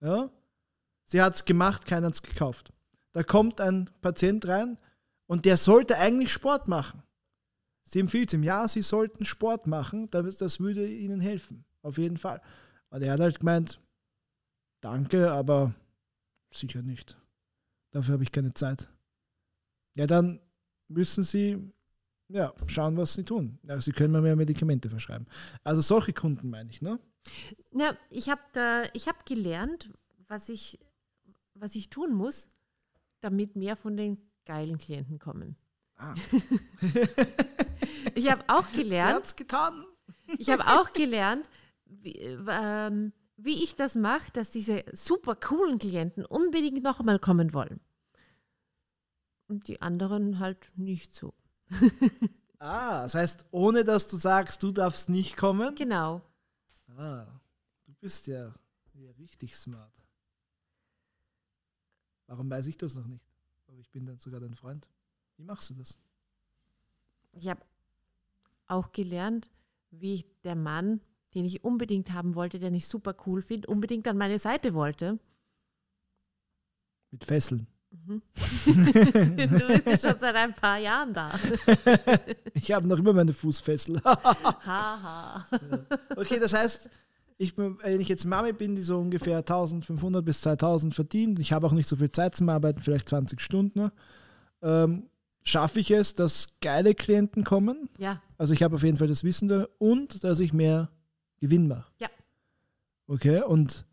Ja? 0.00 0.30
Sie 1.04 1.20
hat 1.20 1.34
es 1.34 1.44
gemacht, 1.44 1.86
keiner 1.86 2.06
hat 2.06 2.14
es 2.14 2.22
gekauft. 2.22 2.72
Da 3.12 3.22
kommt 3.22 3.60
ein 3.60 3.90
Patient 4.00 4.46
rein 4.46 4.78
und 5.26 5.44
der 5.44 5.56
sollte 5.56 5.98
eigentlich 5.98 6.32
Sport 6.32 6.68
machen. 6.68 7.02
Sie 7.82 8.00
empfiehlt 8.00 8.32
ihm, 8.32 8.42
ja, 8.42 8.66
sie 8.66 8.82
sollten 8.82 9.24
Sport 9.24 9.66
machen, 9.66 10.10
das, 10.10 10.36
das 10.36 10.60
würde 10.60 10.86
ihnen 10.88 11.20
helfen. 11.20 11.64
Auf 11.82 11.98
jeden 11.98 12.16
Fall. 12.16 12.40
Und 12.88 13.02
er 13.02 13.12
hat 13.12 13.20
halt 13.20 13.40
gemeint, 13.40 13.80
danke, 14.80 15.30
aber 15.30 15.74
sicher 16.52 16.82
nicht. 16.82 17.16
Dafür 17.90 18.14
habe 18.14 18.22
ich 18.22 18.32
keine 18.32 18.54
Zeit. 18.54 18.88
Ja, 19.94 20.06
dann 20.06 20.40
müssen 20.88 21.24
sie 21.24 21.72
ja, 22.28 22.52
schauen, 22.66 22.96
was 22.96 23.14
sie 23.14 23.24
tun. 23.24 23.58
Ja, 23.62 23.80
sie 23.80 23.92
können 23.92 24.12
mir 24.12 24.22
mehr 24.22 24.36
Medikamente 24.36 24.88
verschreiben. 24.88 25.26
Also 25.62 25.80
solche 25.80 26.12
Kunden 26.12 26.50
meine 26.50 26.70
ich, 26.70 26.80
ne? 26.82 26.98
Ja, 27.72 27.96
ich 28.10 28.28
habe 28.28 28.42
da, 28.52 28.84
ich 28.92 29.08
habe 29.08 29.18
gelernt, 29.24 29.90
was 30.28 30.48
ich, 30.48 30.78
was 31.54 31.74
ich 31.74 31.90
tun 31.90 32.14
muss, 32.14 32.48
damit 33.20 33.56
mehr 33.56 33.76
von 33.76 33.96
den 33.96 34.18
geilen 34.46 34.78
Klienten 34.78 35.18
kommen. 35.18 35.56
Ah. 35.96 36.14
ich 38.14 38.30
habe 38.30 38.44
auch 38.48 38.66
Sie 38.68 38.82
gelernt, 38.82 39.14
hat's 39.14 39.36
getan. 39.36 39.84
ich 40.38 40.50
habe 40.50 40.66
auch 40.66 40.92
gelernt, 40.92 41.48
wie, 41.86 42.12
ähm, 42.48 43.12
wie 43.36 43.62
ich 43.62 43.76
das 43.76 43.94
mache, 43.94 44.30
dass 44.32 44.50
diese 44.50 44.84
super 44.92 45.36
coolen 45.36 45.78
Klienten 45.78 46.24
unbedingt 46.24 46.82
noch 46.82 47.00
einmal 47.00 47.18
kommen 47.18 47.54
wollen. 47.54 47.80
Und 49.46 49.68
die 49.68 49.82
anderen 49.82 50.38
halt 50.38 50.72
nicht 50.76 51.14
so. 51.14 51.34
Ah, 52.58 53.02
das 53.02 53.14
heißt, 53.14 53.44
ohne 53.50 53.84
dass 53.84 54.08
du 54.08 54.16
sagst, 54.16 54.62
du 54.62 54.72
darfst 54.72 55.10
nicht 55.10 55.36
kommen. 55.36 55.74
Genau. 55.74 56.22
Ah, 56.96 57.26
du 57.84 57.92
bist 58.00 58.26
ja, 58.26 58.54
ja 58.94 59.10
richtig 59.18 59.54
smart. 59.54 59.92
Warum 62.26 62.48
weiß 62.50 62.66
ich 62.66 62.78
das 62.78 62.94
noch 62.94 63.06
nicht? 63.06 63.26
Aber 63.66 63.78
ich 63.78 63.90
bin 63.90 64.06
dann 64.06 64.18
sogar 64.18 64.40
dein 64.40 64.54
Freund. 64.54 64.88
Wie 65.36 65.44
machst 65.44 65.68
du 65.68 65.74
das? 65.74 65.98
Ich 67.32 67.48
habe 67.48 67.60
auch 68.66 68.92
gelernt, 68.92 69.50
wie 69.90 70.14
ich 70.14 70.26
der 70.42 70.56
Mann, 70.56 71.02
den 71.34 71.44
ich 71.44 71.64
unbedingt 71.64 72.12
haben 72.12 72.34
wollte, 72.34 72.58
den 72.58 72.72
ich 72.74 72.88
super 72.88 73.14
cool 73.26 73.42
finde, 73.42 73.68
unbedingt 73.68 74.08
an 74.08 74.16
meine 74.16 74.38
Seite 74.38 74.72
wollte. 74.72 75.18
Mit 77.10 77.24
Fesseln. 77.24 77.66
Mhm. 78.06 78.22
du 78.64 79.66
bist 79.66 79.86
ja 79.86 79.98
schon 80.10 80.18
seit 80.18 80.34
ein 80.34 80.54
paar 80.54 80.78
Jahren 80.78 81.14
da. 81.14 81.32
Ich 82.54 82.72
habe 82.72 82.86
noch 82.88 82.98
immer 82.98 83.12
meine 83.12 83.32
Fußfessel. 83.32 84.00
Haha. 84.04 85.46
okay, 86.16 86.38
das 86.40 86.52
heißt, 86.54 86.88
Ich, 87.36 87.56
wenn 87.58 88.00
ich 88.00 88.08
jetzt 88.08 88.24
Mami 88.24 88.52
bin, 88.52 88.74
die 88.76 88.82
so 88.82 88.98
ungefähr 88.98 89.38
1500 89.38 90.24
bis 90.24 90.40
2000 90.42 90.94
verdient, 90.94 91.38
ich 91.40 91.52
habe 91.52 91.66
auch 91.66 91.72
nicht 91.72 91.88
so 91.88 91.96
viel 91.96 92.10
Zeit 92.12 92.34
zum 92.36 92.48
Arbeiten, 92.48 92.80
vielleicht 92.80 93.08
20 93.08 93.40
Stunden, 93.40 93.78
ne? 93.78 93.92
ähm, 94.62 95.08
schaffe 95.42 95.80
ich 95.80 95.90
es, 95.90 96.14
dass 96.14 96.58
geile 96.60 96.94
Klienten 96.94 97.44
kommen. 97.44 97.88
Ja, 97.98 98.22
Also 98.38 98.54
ich 98.54 98.62
habe 98.62 98.76
auf 98.76 98.82
jeden 98.82 98.96
Fall 98.96 99.08
das 99.08 99.24
Wissen 99.24 99.48
da 99.48 99.66
und 99.78 100.22
dass 100.24 100.40
ich 100.40 100.52
mehr 100.52 100.90
Gewinn 101.40 101.68
mache. 101.68 101.90
Ja. 101.98 102.08
Okay, 103.08 103.42
und 103.42 103.84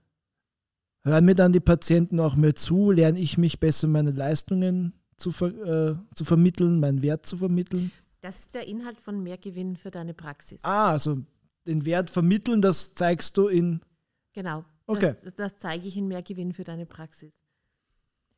hören 1.03 1.25
mir 1.25 1.35
dann 1.35 1.51
die 1.51 1.59
Patienten 1.59 2.19
auch 2.19 2.35
mehr 2.35 2.55
zu, 2.55 2.91
lerne 2.91 3.19
ich 3.19 3.37
mich 3.37 3.59
besser 3.59 3.87
meine 3.87 4.11
Leistungen 4.11 4.93
zu, 5.17 5.31
ver 5.31 5.47
äh, 5.47 5.95
zu 6.15 6.25
vermitteln, 6.25 6.79
meinen 6.79 7.01
Wert 7.01 7.25
zu 7.25 7.37
vermitteln. 7.37 7.91
das 8.21 8.39
ist 8.39 8.53
der 8.53 8.67
Inhalt 8.67 8.99
von 9.01 9.21
Mehrgewinn 9.23 9.77
für 9.77 9.91
deine 9.91 10.13
Praxis. 10.13 10.59
Ah, 10.63 10.91
also 10.91 11.17
den 11.67 11.85
Wert 11.85 12.09
vermitteln, 12.09 12.61
das 12.61 12.93
zeigst 12.93 13.37
du 13.37 13.47
in. 13.47 13.81
Genau. 14.33 14.65
Okay. 14.87 15.15
Das, 15.23 15.35
das 15.35 15.57
zeige 15.57 15.87
ich 15.87 15.97
in 15.97 16.07
Mehrgewinn 16.07 16.53
für 16.53 16.63
deine 16.63 16.85
Praxis. 16.85 17.31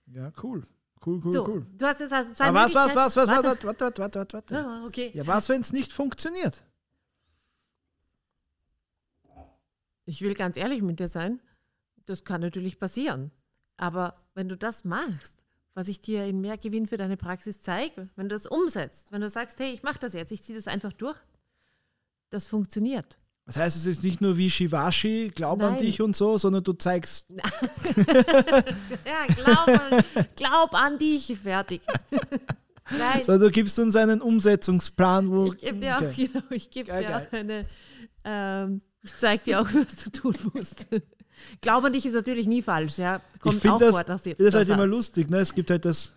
Ja, 0.08 0.32
cool. 0.44 0.64
Cool, 1.06 1.22
cool, 1.24 1.34
so, 1.34 1.48
cool. 1.48 1.66
du 1.78 1.86
hast 1.86 2.00
jetzt 2.00 2.14
also 2.14 2.34
zwei 2.34 2.46
Aber 2.46 2.60
was, 2.60 2.74
was, 2.74 2.96
was, 2.96 3.16
was, 3.16 3.28
was, 3.28 3.44
warte, 3.44 3.68
warte, 3.68 4.02
warte, 4.02 4.18
warte, 4.18 4.34
warte. 4.34 4.58
Ah, 4.58 4.86
okay. 4.86 5.12
Ja, 5.14 5.28
was, 5.28 5.50
wenn 5.50 5.60
es 5.60 5.74
nicht 5.74 5.92
funktioniert? 5.92 6.64
Ich 10.06 10.22
will 10.22 10.34
ganz 10.34 10.56
ehrlich 10.56 10.82
mit 10.82 11.00
dir 11.00 11.10
sein. 11.10 11.42
Das 12.06 12.24
kann 12.24 12.42
natürlich 12.42 12.80
passieren. 12.80 13.32
Aber 13.78 14.16
wenn 14.36 14.50
du 14.50 14.58
das 14.58 14.84
machst, 14.84 15.36
was 15.74 15.88
ich 15.88 16.00
dir 16.02 16.26
in 16.26 16.42
Mehrgewinn 16.42 16.86
für 16.88 16.98
deine 16.98 17.18
Praxis 17.18 17.62
zeige, 17.62 18.10
wenn 18.16 18.30
du 18.30 18.36
das 18.36 18.46
umsetzt, 18.46 19.12
wenn 19.12 19.22
du 19.22 19.30
sagst, 19.30 19.60
hey, 19.60 19.72
ich 19.74 19.84
mache 19.84 20.00
das 20.00 20.14
jetzt, 20.14 20.32
ich 20.32 20.44
ziehe 20.44 20.58
das 20.58 20.68
einfach 20.68 20.94
durch, 20.94 21.18
das 22.30 22.46
funktioniert. 22.46 23.18
Das 23.46 23.58
heißt, 23.58 23.76
es 23.76 23.86
ist 23.86 24.04
nicht 24.04 24.22
nur 24.22 24.38
wie 24.38 24.50
Shivashi, 24.50 25.32
glaub 25.36 25.62
an 25.62 25.74
Nein. 25.74 25.82
dich 25.82 26.02
und 26.02 26.16
so, 26.16 26.38
sondern 26.38 26.64
du 26.64 26.74
zeigst. 26.74 27.28
Ja, 29.06 29.26
glaub, 29.36 29.68
an- 29.68 30.04
glaub 30.36 30.74
an 30.74 30.98
dich, 30.98 31.38
fertig. 31.42 31.82
Nein, 32.92 33.24
Sondern 33.24 33.48
du 33.48 33.52
gibst 33.52 33.80
uns 33.80 33.96
einen 33.96 34.22
Umsetzungsplan, 34.22 35.30
wo. 35.32 35.46
ich 35.48 35.58
gebe 35.58 35.78
dir 35.80 35.98
auch, 35.98 36.02
Okay. 36.02 36.28
genau, 36.28 36.44
ich 36.50 36.70
gebe 36.70 36.92
dir 36.92 37.02
geil. 37.02 37.28
auch 37.28 37.34
eine, 37.34 37.66
ähm, 38.26 38.82
ich 39.02 39.14
zeige 39.18 39.44
dir 39.46 39.62
auch, 39.62 39.68
was 39.74 39.96
du 40.04 40.10
tun 40.12 40.36
musst. 40.54 40.86
Glaub 41.62 41.84
an 41.84 41.94
dich 41.94 42.06
ist 42.06 42.14
natürlich 42.14 42.48
nie 42.48 42.62
falsch, 42.62 42.98
ja. 42.98 43.22
Kommt 43.40 43.56
ich 43.56 43.62
finde 43.62 43.80
das, 43.80 43.92
vor, 43.92 44.04
dass 44.04 44.22
find 44.24 44.40
das 44.40 44.54
halt 44.54 44.70
immer 44.70 44.88
lustig. 44.88 45.30
Ne? 45.30 45.38
Es 45.38 45.54
gibt 45.54 45.70
halt 45.70 45.86
das 45.86 46.14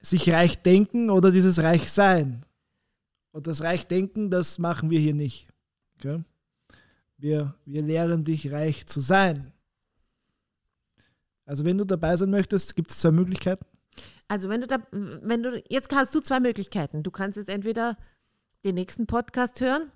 sich 0.00 0.30
reich 0.30 0.60
denken 0.62 1.10
oder 1.10 1.30
dieses 1.30 1.62
reich 1.62 1.90
sein. 1.90 2.44
Und 3.32 3.46
das 3.46 3.62
reich 3.62 3.86
denken, 3.86 4.30
das 4.30 4.58
machen 4.58 4.90
wir 4.90 5.00
hier 5.00 5.14
nicht. 5.14 5.48
Okay? 5.96 6.22
Wir, 7.16 7.54
wir 7.64 7.82
lehren 7.82 8.24
dich 8.24 8.52
reich 8.52 8.86
zu 8.86 9.00
sein. 9.00 9.52
Also 11.46 11.64
wenn 11.64 11.78
du 11.78 11.84
dabei 11.84 12.16
sein 12.16 12.30
möchtest, 12.30 12.76
gibt 12.76 12.90
es 12.90 12.98
zwei 12.98 13.10
Möglichkeiten. 13.10 13.64
Also 14.28 14.48
wenn 14.48 14.60
du 14.60 14.66
da, 14.66 14.78
wenn 14.90 15.42
du, 15.42 15.62
jetzt 15.68 15.94
hast 15.94 16.14
du 16.14 16.20
zwei 16.20 16.40
Möglichkeiten. 16.40 17.02
Du 17.02 17.10
kannst 17.10 17.36
jetzt 17.36 17.48
entweder 17.48 17.96
den 18.64 18.76
nächsten 18.76 19.06
Podcast 19.06 19.60
hören 19.60 19.90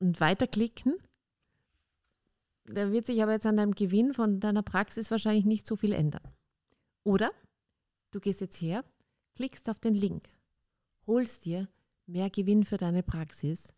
und 0.00 0.20
weiterklicken. 0.20 0.94
Da 2.66 2.90
wird 2.92 3.06
sich 3.06 3.22
aber 3.22 3.32
jetzt 3.32 3.46
an 3.46 3.56
deinem 3.56 3.74
Gewinn 3.74 4.14
von 4.14 4.40
deiner 4.40 4.62
Praxis 4.62 5.10
wahrscheinlich 5.10 5.44
nicht 5.44 5.66
so 5.66 5.76
viel 5.76 5.92
ändern. 5.92 6.22
Oder 7.02 7.30
du 8.10 8.20
gehst 8.20 8.40
jetzt 8.40 8.60
her, 8.60 8.84
klickst 9.34 9.68
auf 9.68 9.80
den 9.80 9.94
Link, 9.94 10.28
holst 11.06 11.44
dir 11.44 11.68
mehr 12.06 12.30
Gewinn 12.30 12.64
für 12.64 12.78
deine 12.78 13.02
Praxis. 13.02 13.74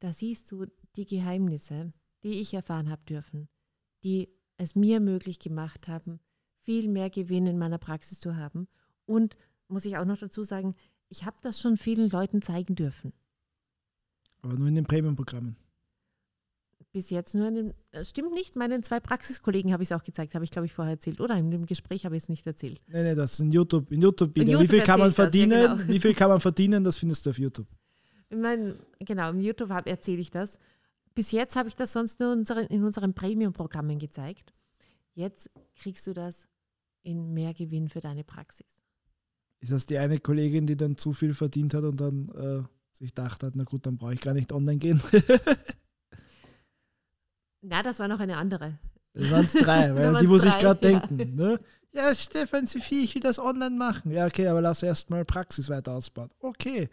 Da 0.00 0.12
siehst 0.12 0.50
du 0.50 0.66
die 0.96 1.06
Geheimnisse, 1.06 1.92
die 2.22 2.40
ich 2.40 2.54
erfahren 2.54 2.90
habe 2.90 3.02
dürfen, 3.04 3.48
die 4.02 4.28
es 4.56 4.74
mir 4.74 5.00
möglich 5.00 5.38
gemacht 5.38 5.88
haben, 5.88 6.20
viel 6.56 6.88
mehr 6.88 7.10
Gewinn 7.10 7.46
in 7.46 7.58
meiner 7.58 7.78
Praxis 7.78 8.20
zu 8.20 8.36
haben. 8.36 8.68
Und 9.04 9.36
muss 9.68 9.84
ich 9.84 9.96
auch 9.96 10.04
noch 10.04 10.18
dazu 10.18 10.44
sagen, 10.44 10.74
ich 11.08 11.24
habe 11.24 11.36
das 11.42 11.60
schon 11.60 11.76
vielen 11.76 12.08
Leuten 12.10 12.40
zeigen 12.40 12.74
dürfen. 12.74 13.12
Aber 14.40 14.54
nur 14.54 14.68
in 14.68 14.74
den 14.74 14.84
Premium-Programmen. 14.84 15.56
Bis 16.92 17.08
jetzt 17.08 17.34
nur 17.34 17.48
in 17.48 17.54
dem, 17.54 17.74
äh, 17.92 18.04
stimmt 18.04 18.32
nicht, 18.32 18.54
meinen 18.54 18.82
zwei 18.82 19.00
Praxiskollegen 19.00 19.72
habe 19.72 19.82
ich 19.82 19.90
es 19.90 19.96
auch 19.96 20.04
gezeigt, 20.04 20.34
habe 20.34 20.44
ich 20.44 20.50
glaube 20.50 20.66
ich 20.66 20.74
vorher 20.74 20.92
erzählt. 20.92 21.20
Oder 21.20 21.36
in 21.38 21.50
dem 21.50 21.64
Gespräch 21.64 22.04
habe 22.04 22.16
ich 22.16 22.24
es 22.24 22.28
nicht 22.28 22.46
erzählt. 22.46 22.82
Nee, 22.86 23.02
nee, 23.02 23.14
das 23.14 23.32
ist 23.32 23.40
in 23.40 23.50
YouTube. 23.50 23.90
In 23.90 24.02
YouTube, 24.02 24.36
Video. 24.36 24.60
YouTube 24.60 24.62
Wie 24.62 24.76
viel 24.76 24.84
kann 24.84 25.00
man 25.00 25.08
erzählt 25.08 25.28
das, 25.28 25.34
ja, 25.34 25.48
verdienen? 25.48 25.78
genau. 25.78 25.92
Wie 25.92 26.00
viel 26.00 26.14
kann 26.14 26.28
man 26.28 26.40
verdienen? 26.40 26.84
Das 26.84 26.96
findest 26.98 27.24
du 27.24 27.30
auf 27.30 27.38
YouTube. 27.38 27.66
Ich 28.28 28.36
mein, 28.36 28.74
genau, 28.98 29.30
im 29.30 29.40
YouTube 29.40 29.70
erzähle 29.70 30.20
ich 30.20 30.30
das. 30.30 30.58
Bis 31.14 31.32
jetzt 31.32 31.56
habe 31.56 31.68
ich 31.68 31.76
das 31.76 31.92
sonst 31.92 32.20
nur 32.20 32.32
unseren, 32.32 32.66
in 32.66 32.84
unseren 32.84 33.14
Premium-Programmen 33.14 33.98
gezeigt. 33.98 34.52
Jetzt 35.14 35.50
kriegst 35.76 36.06
du 36.06 36.12
das 36.12 36.46
in 37.02 37.32
mehr 37.32 37.54
Gewinn 37.54 37.88
für 37.88 38.00
deine 38.00 38.24
Praxis. 38.24 38.66
Ist 39.60 39.72
das 39.72 39.86
die 39.86 39.98
eine 39.98 40.18
Kollegin, 40.18 40.66
die 40.66 40.76
dann 40.76 40.96
zu 40.96 41.12
viel 41.12 41.34
verdient 41.34 41.74
hat 41.74 41.84
und 41.84 42.00
dann 42.00 42.28
äh, 42.30 42.62
sich 42.92 43.14
gedacht 43.14 43.42
hat, 43.42 43.54
na 43.56 43.64
gut, 43.64 43.86
dann 43.86 43.96
brauche 43.96 44.14
ich 44.14 44.20
gar 44.20 44.34
nicht 44.34 44.52
online 44.52 44.78
gehen? 44.78 45.00
Na, 47.62 47.82
das 47.82 47.98
war 47.98 48.08
noch 48.08 48.20
eine 48.20 48.36
andere. 48.36 48.78
Das 49.14 49.30
waren 49.30 49.44
es 49.44 49.52
drei, 49.52 49.94
weil 49.94 50.20
die 50.20 50.26
muss 50.26 50.44
ich 50.44 50.50
drei, 50.52 50.60
gerade 50.60 50.90
ja. 50.90 51.00
denken. 51.00 51.34
Ne? 51.36 51.60
Ja, 51.92 52.14
Stefan, 52.14 52.66
Sophie, 52.66 53.04
ich 53.04 53.14
will 53.14 53.22
das 53.22 53.38
online 53.38 53.76
machen. 53.76 54.10
Ja, 54.10 54.26
okay, 54.26 54.48
aber 54.48 54.60
lass 54.60 54.82
erst 54.82 55.10
mal 55.10 55.24
Praxis 55.24 55.68
weiter 55.68 55.92
ausbauen. 55.92 56.30
Okay. 56.40 56.88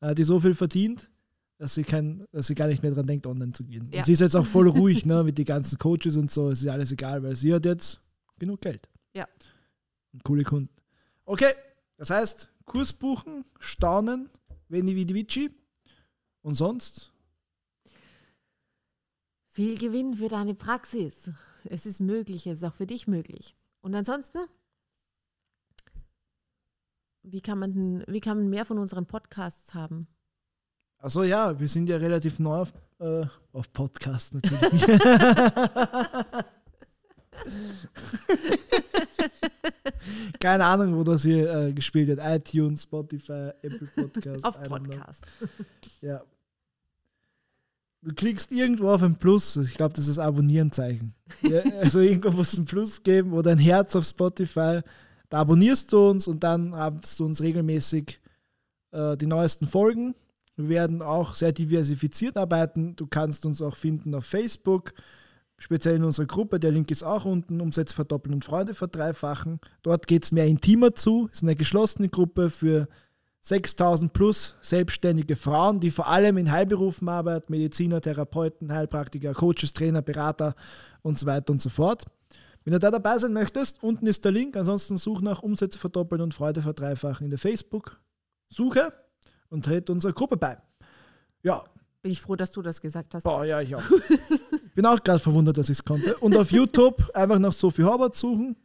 Äh, 0.00 0.14
die 0.14 0.24
so 0.24 0.40
viel 0.40 0.54
verdient, 0.54 1.10
dass 1.58 1.74
sie, 1.74 1.84
kein, 1.84 2.26
dass 2.32 2.46
sie 2.46 2.54
gar 2.54 2.68
nicht 2.68 2.82
mehr 2.82 2.92
dran 2.92 3.06
denkt, 3.06 3.26
online 3.26 3.52
zu 3.52 3.64
gehen. 3.64 3.88
Ja. 3.92 3.98
Und 3.98 4.06
sie 4.06 4.14
ist 4.14 4.20
jetzt 4.20 4.34
auch 4.34 4.46
voll 4.46 4.68
ruhig, 4.68 5.04
ne, 5.04 5.22
mit 5.22 5.38
den 5.38 5.44
ganzen 5.44 5.78
Coaches 5.78 6.16
und 6.16 6.30
so. 6.30 6.50
Es 6.50 6.62
ist 6.62 6.68
alles 6.68 6.90
egal, 6.90 7.22
weil 7.22 7.36
sie 7.36 7.52
hat 7.52 7.64
jetzt 7.66 8.00
genug 8.38 8.62
Geld. 8.62 8.88
Ja. 9.14 9.28
Und 10.12 10.24
coole 10.24 10.42
Kunden. 10.42 10.74
Okay, 11.26 11.52
das 11.98 12.10
heißt, 12.10 12.50
Kurs 12.64 12.92
buchen, 12.92 13.44
staunen, 13.58 14.30
Veni 14.68 14.96
Vidi 14.96 15.14
Vici. 15.14 15.50
Und 16.42 16.54
sonst? 16.54 17.09
Viel 19.52 19.78
Gewinn 19.78 20.14
für 20.14 20.28
deine 20.28 20.54
Praxis. 20.54 21.28
Es 21.64 21.84
ist 21.84 22.00
möglich, 22.00 22.46
es 22.46 22.58
ist 22.58 22.64
auch 22.64 22.74
für 22.74 22.86
dich 22.86 23.06
möglich. 23.08 23.56
Und 23.80 23.94
ansonsten, 23.94 24.38
wie 27.22 27.40
kann 27.40 27.58
man, 27.58 27.72
denn- 27.72 28.04
wie 28.06 28.20
kann 28.20 28.36
man 28.38 28.48
mehr 28.48 28.64
von 28.64 28.78
unseren 28.78 29.06
Podcasts 29.06 29.74
haben? 29.74 30.06
Also 30.98 31.22
ja, 31.24 31.58
wir 31.58 31.68
sind 31.68 31.88
ja 31.88 31.96
relativ 31.96 32.38
neu 32.38 32.60
auf, 32.60 32.72
äh, 33.00 33.26
auf 33.52 33.72
Podcast 33.72 34.34
natürlich. 34.34 34.82
Keine 40.40 40.64
Ahnung, 40.64 40.96
wo 40.96 41.04
das 41.04 41.22
hier 41.22 41.50
äh, 41.52 41.72
gespielt 41.72 42.08
wird. 42.08 42.20
iTunes, 42.22 42.82
Spotify, 42.82 43.50
Apple 43.62 43.88
Podcast. 43.96 44.44
Auf. 44.44 44.62
Podcast. 44.62 45.26
Ja. 46.00 46.22
Du 48.02 48.14
klickst 48.14 48.50
irgendwo 48.50 48.88
auf 48.88 49.02
ein 49.02 49.16
Plus. 49.16 49.56
Ich 49.56 49.74
glaube, 49.74 49.92
das 49.92 50.08
ist 50.08 50.16
das 50.16 50.24
Abonnieren-Zeichen. 50.24 51.14
Ja, 51.42 51.60
also 51.80 52.00
irgendwo 52.00 52.30
muss 52.30 52.54
es 52.54 52.58
ein 52.58 52.64
Plus 52.64 53.02
geben 53.02 53.32
oder 53.32 53.50
ein 53.52 53.58
Herz 53.58 53.94
auf 53.94 54.04
Spotify. 54.04 54.80
Da 55.28 55.38
abonnierst 55.38 55.92
du 55.92 56.10
uns 56.10 56.26
und 56.26 56.42
dann 56.42 56.74
hast 56.74 57.20
du 57.20 57.26
uns 57.26 57.42
regelmäßig 57.42 58.20
äh, 58.92 59.16
die 59.16 59.26
neuesten 59.26 59.66
Folgen. 59.66 60.14
Wir 60.56 60.68
werden 60.68 61.02
auch 61.02 61.34
sehr 61.34 61.52
diversifiziert 61.52 62.36
arbeiten. 62.36 62.96
Du 62.96 63.06
kannst 63.06 63.44
uns 63.46 63.60
auch 63.62 63.76
finden 63.76 64.14
auf 64.14 64.24
Facebook, 64.24 64.92
speziell 65.58 65.96
in 65.96 66.04
unserer 66.04 66.26
Gruppe. 66.26 66.58
Der 66.58 66.72
Link 66.72 66.90
ist 66.90 67.02
auch 67.02 67.26
unten. 67.26 67.60
Umsätze 67.60 67.94
verdoppeln 67.94 68.34
und 68.34 68.44
Freunde 68.44 68.74
verdreifachen. 68.74 69.60
Dort 69.82 70.06
geht 70.06 70.24
es 70.24 70.32
mehr 70.32 70.46
intimer 70.46 70.94
zu. 70.94 71.26
Es 71.28 71.36
ist 71.36 71.42
eine 71.42 71.56
geschlossene 71.56 72.08
Gruppe 72.08 72.50
für 72.50 72.88
6000 73.42 74.12
plus 74.12 74.54
selbstständige 74.60 75.34
Frauen, 75.36 75.80
die 75.80 75.90
vor 75.90 76.08
allem 76.08 76.36
in 76.36 76.50
Heilberufen 76.52 77.08
arbeiten, 77.08 77.50
Mediziner, 77.50 78.00
Therapeuten, 78.00 78.72
Heilpraktiker, 78.72 79.32
Coaches, 79.32 79.72
Trainer, 79.72 80.02
Berater 80.02 80.54
und 81.02 81.18
so 81.18 81.26
weiter 81.26 81.52
und 81.52 81.62
so 81.62 81.70
fort. 81.70 82.04
Wenn 82.64 82.72
du 82.74 82.78
da 82.78 82.90
dabei 82.90 83.18
sein 83.18 83.32
möchtest, 83.32 83.82
unten 83.82 84.06
ist 84.06 84.24
der 84.24 84.32
Link. 84.32 84.56
Ansonsten 84.56 84.98
such 84.98 85.22
nach 85.22 85.42
Umsätze 85.42 85.78
verdoppeln 85.78 86.20
und 86.20 86.34
Freude 86.34 86.60
verdreifachen 86.60 87.24
in 87.24 87.30
der 87.30 87.38
Facebook-Suche 87.38 88.92
und 89.48 89.64
tritt 89.64 89.88
unserer 89.88 90.12
Gruppe 90.12 90.36
bei. 90.36 90.58
Ja, 91.42 91.64
Bin 92.02 92.12
ich 92.12 92.20
froh, 92.20 92.36
dass 92.36 92.50
du 92.50 92.60
das 92.60 92.80
gesagt 92.82 93.14
hast. 93.14 93.22
boah, 93.22 93.44
ja, 93.46 93.62
ich 93.62 93.74
auch. 93.74 93.82
Bin 94.74 94.84
auch 94.84 95.02
gerade 95.02 95.18
verwundert, 95.18 95.56
dass 95.56 95.70
ich 95.70 95.78
es 95.78 95.84
konnte. 95.84 96.16
Und 96.18 96.36
auf 96.36 96.52
YouTube 96.52 97.10
einfach 97.14 97.38
nach 97.38 97.54
Sophie 97.54 97.84
Horvath 97.84 98.14
suchen 98.14 98.56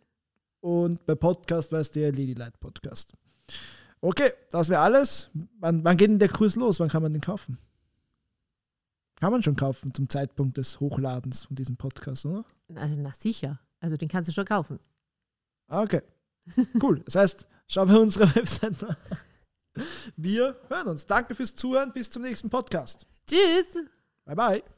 und 0.59 1.05
bei 1.05 1.15
Podcast 1.15 1.71
weißt 1.71 1.95
du 1.95 2.01
ja 2.01 2.07
Lady 2.09 2.33
Light 2.33 2.59
Podcast. 2.59 3.13
Okay, 4.05 4.31
das 4.51 4.69
wäre 4.69 4.81
alles. 4.81 5.31
Wann, 5.59 5.83
wann 5.83 5.97
geht 5.97 6.09
denn 6.11 6.19
der 6.19 6.29
Kurs 6.29 6.55
los? 6.55 6.79
Wann 6.79 6.89
kann 6.89 7.01
man 7.01 7.11
den 7.11 7.21
kaufen? 7.21 7.57
Kann 9.15 9.31
man 9.31 9.41
schon 9.41 9.55
kaufen 9.55 9.93
zum 9.95 10.09
Zeitpunkt 10.09 10.57
des 10.57 10.79
Hochladens 10.79 11.45
von 11.45 11.55
diesem 11.55 11.75
Podcast, 11.75 12.23
oder? 12.25 12.45
Na, 12.67 12.85
na 12.85 13.11
sicher. 13.17 13.59
Also 13.79 13.97
den 13.97 14.07
kannst 14.07 14.27
du 14.27 14.33
schon 14.33 14.45
kaufen. 14.45 14.79
Ah, 15.67 15.81
Okay, 15.81 16.01
cool. 16.83 16.99
Das 17.05 17.15
heißt, 17.15 17.47
schau 17.67 17.85
bei 17.87 17.97
unserer 17.97 18.33
Website 18.35 18.79
nach. 18.81 18.97
Wir 20.15 20.55
hören 20.69 20.87
uns. 20.87 21.07
Danke 21.07 21.33
fürs 21.33 21.55
Zuhören. 21.55 21.91
Bis 21.91 22.11
zum 22.11 22.21
nächsten 22.21 22.49
Podcast. 22.51 23.07
Tschüss! 23.27 23.87
Bye, 24.25 24.35
bye. 24.35 24.74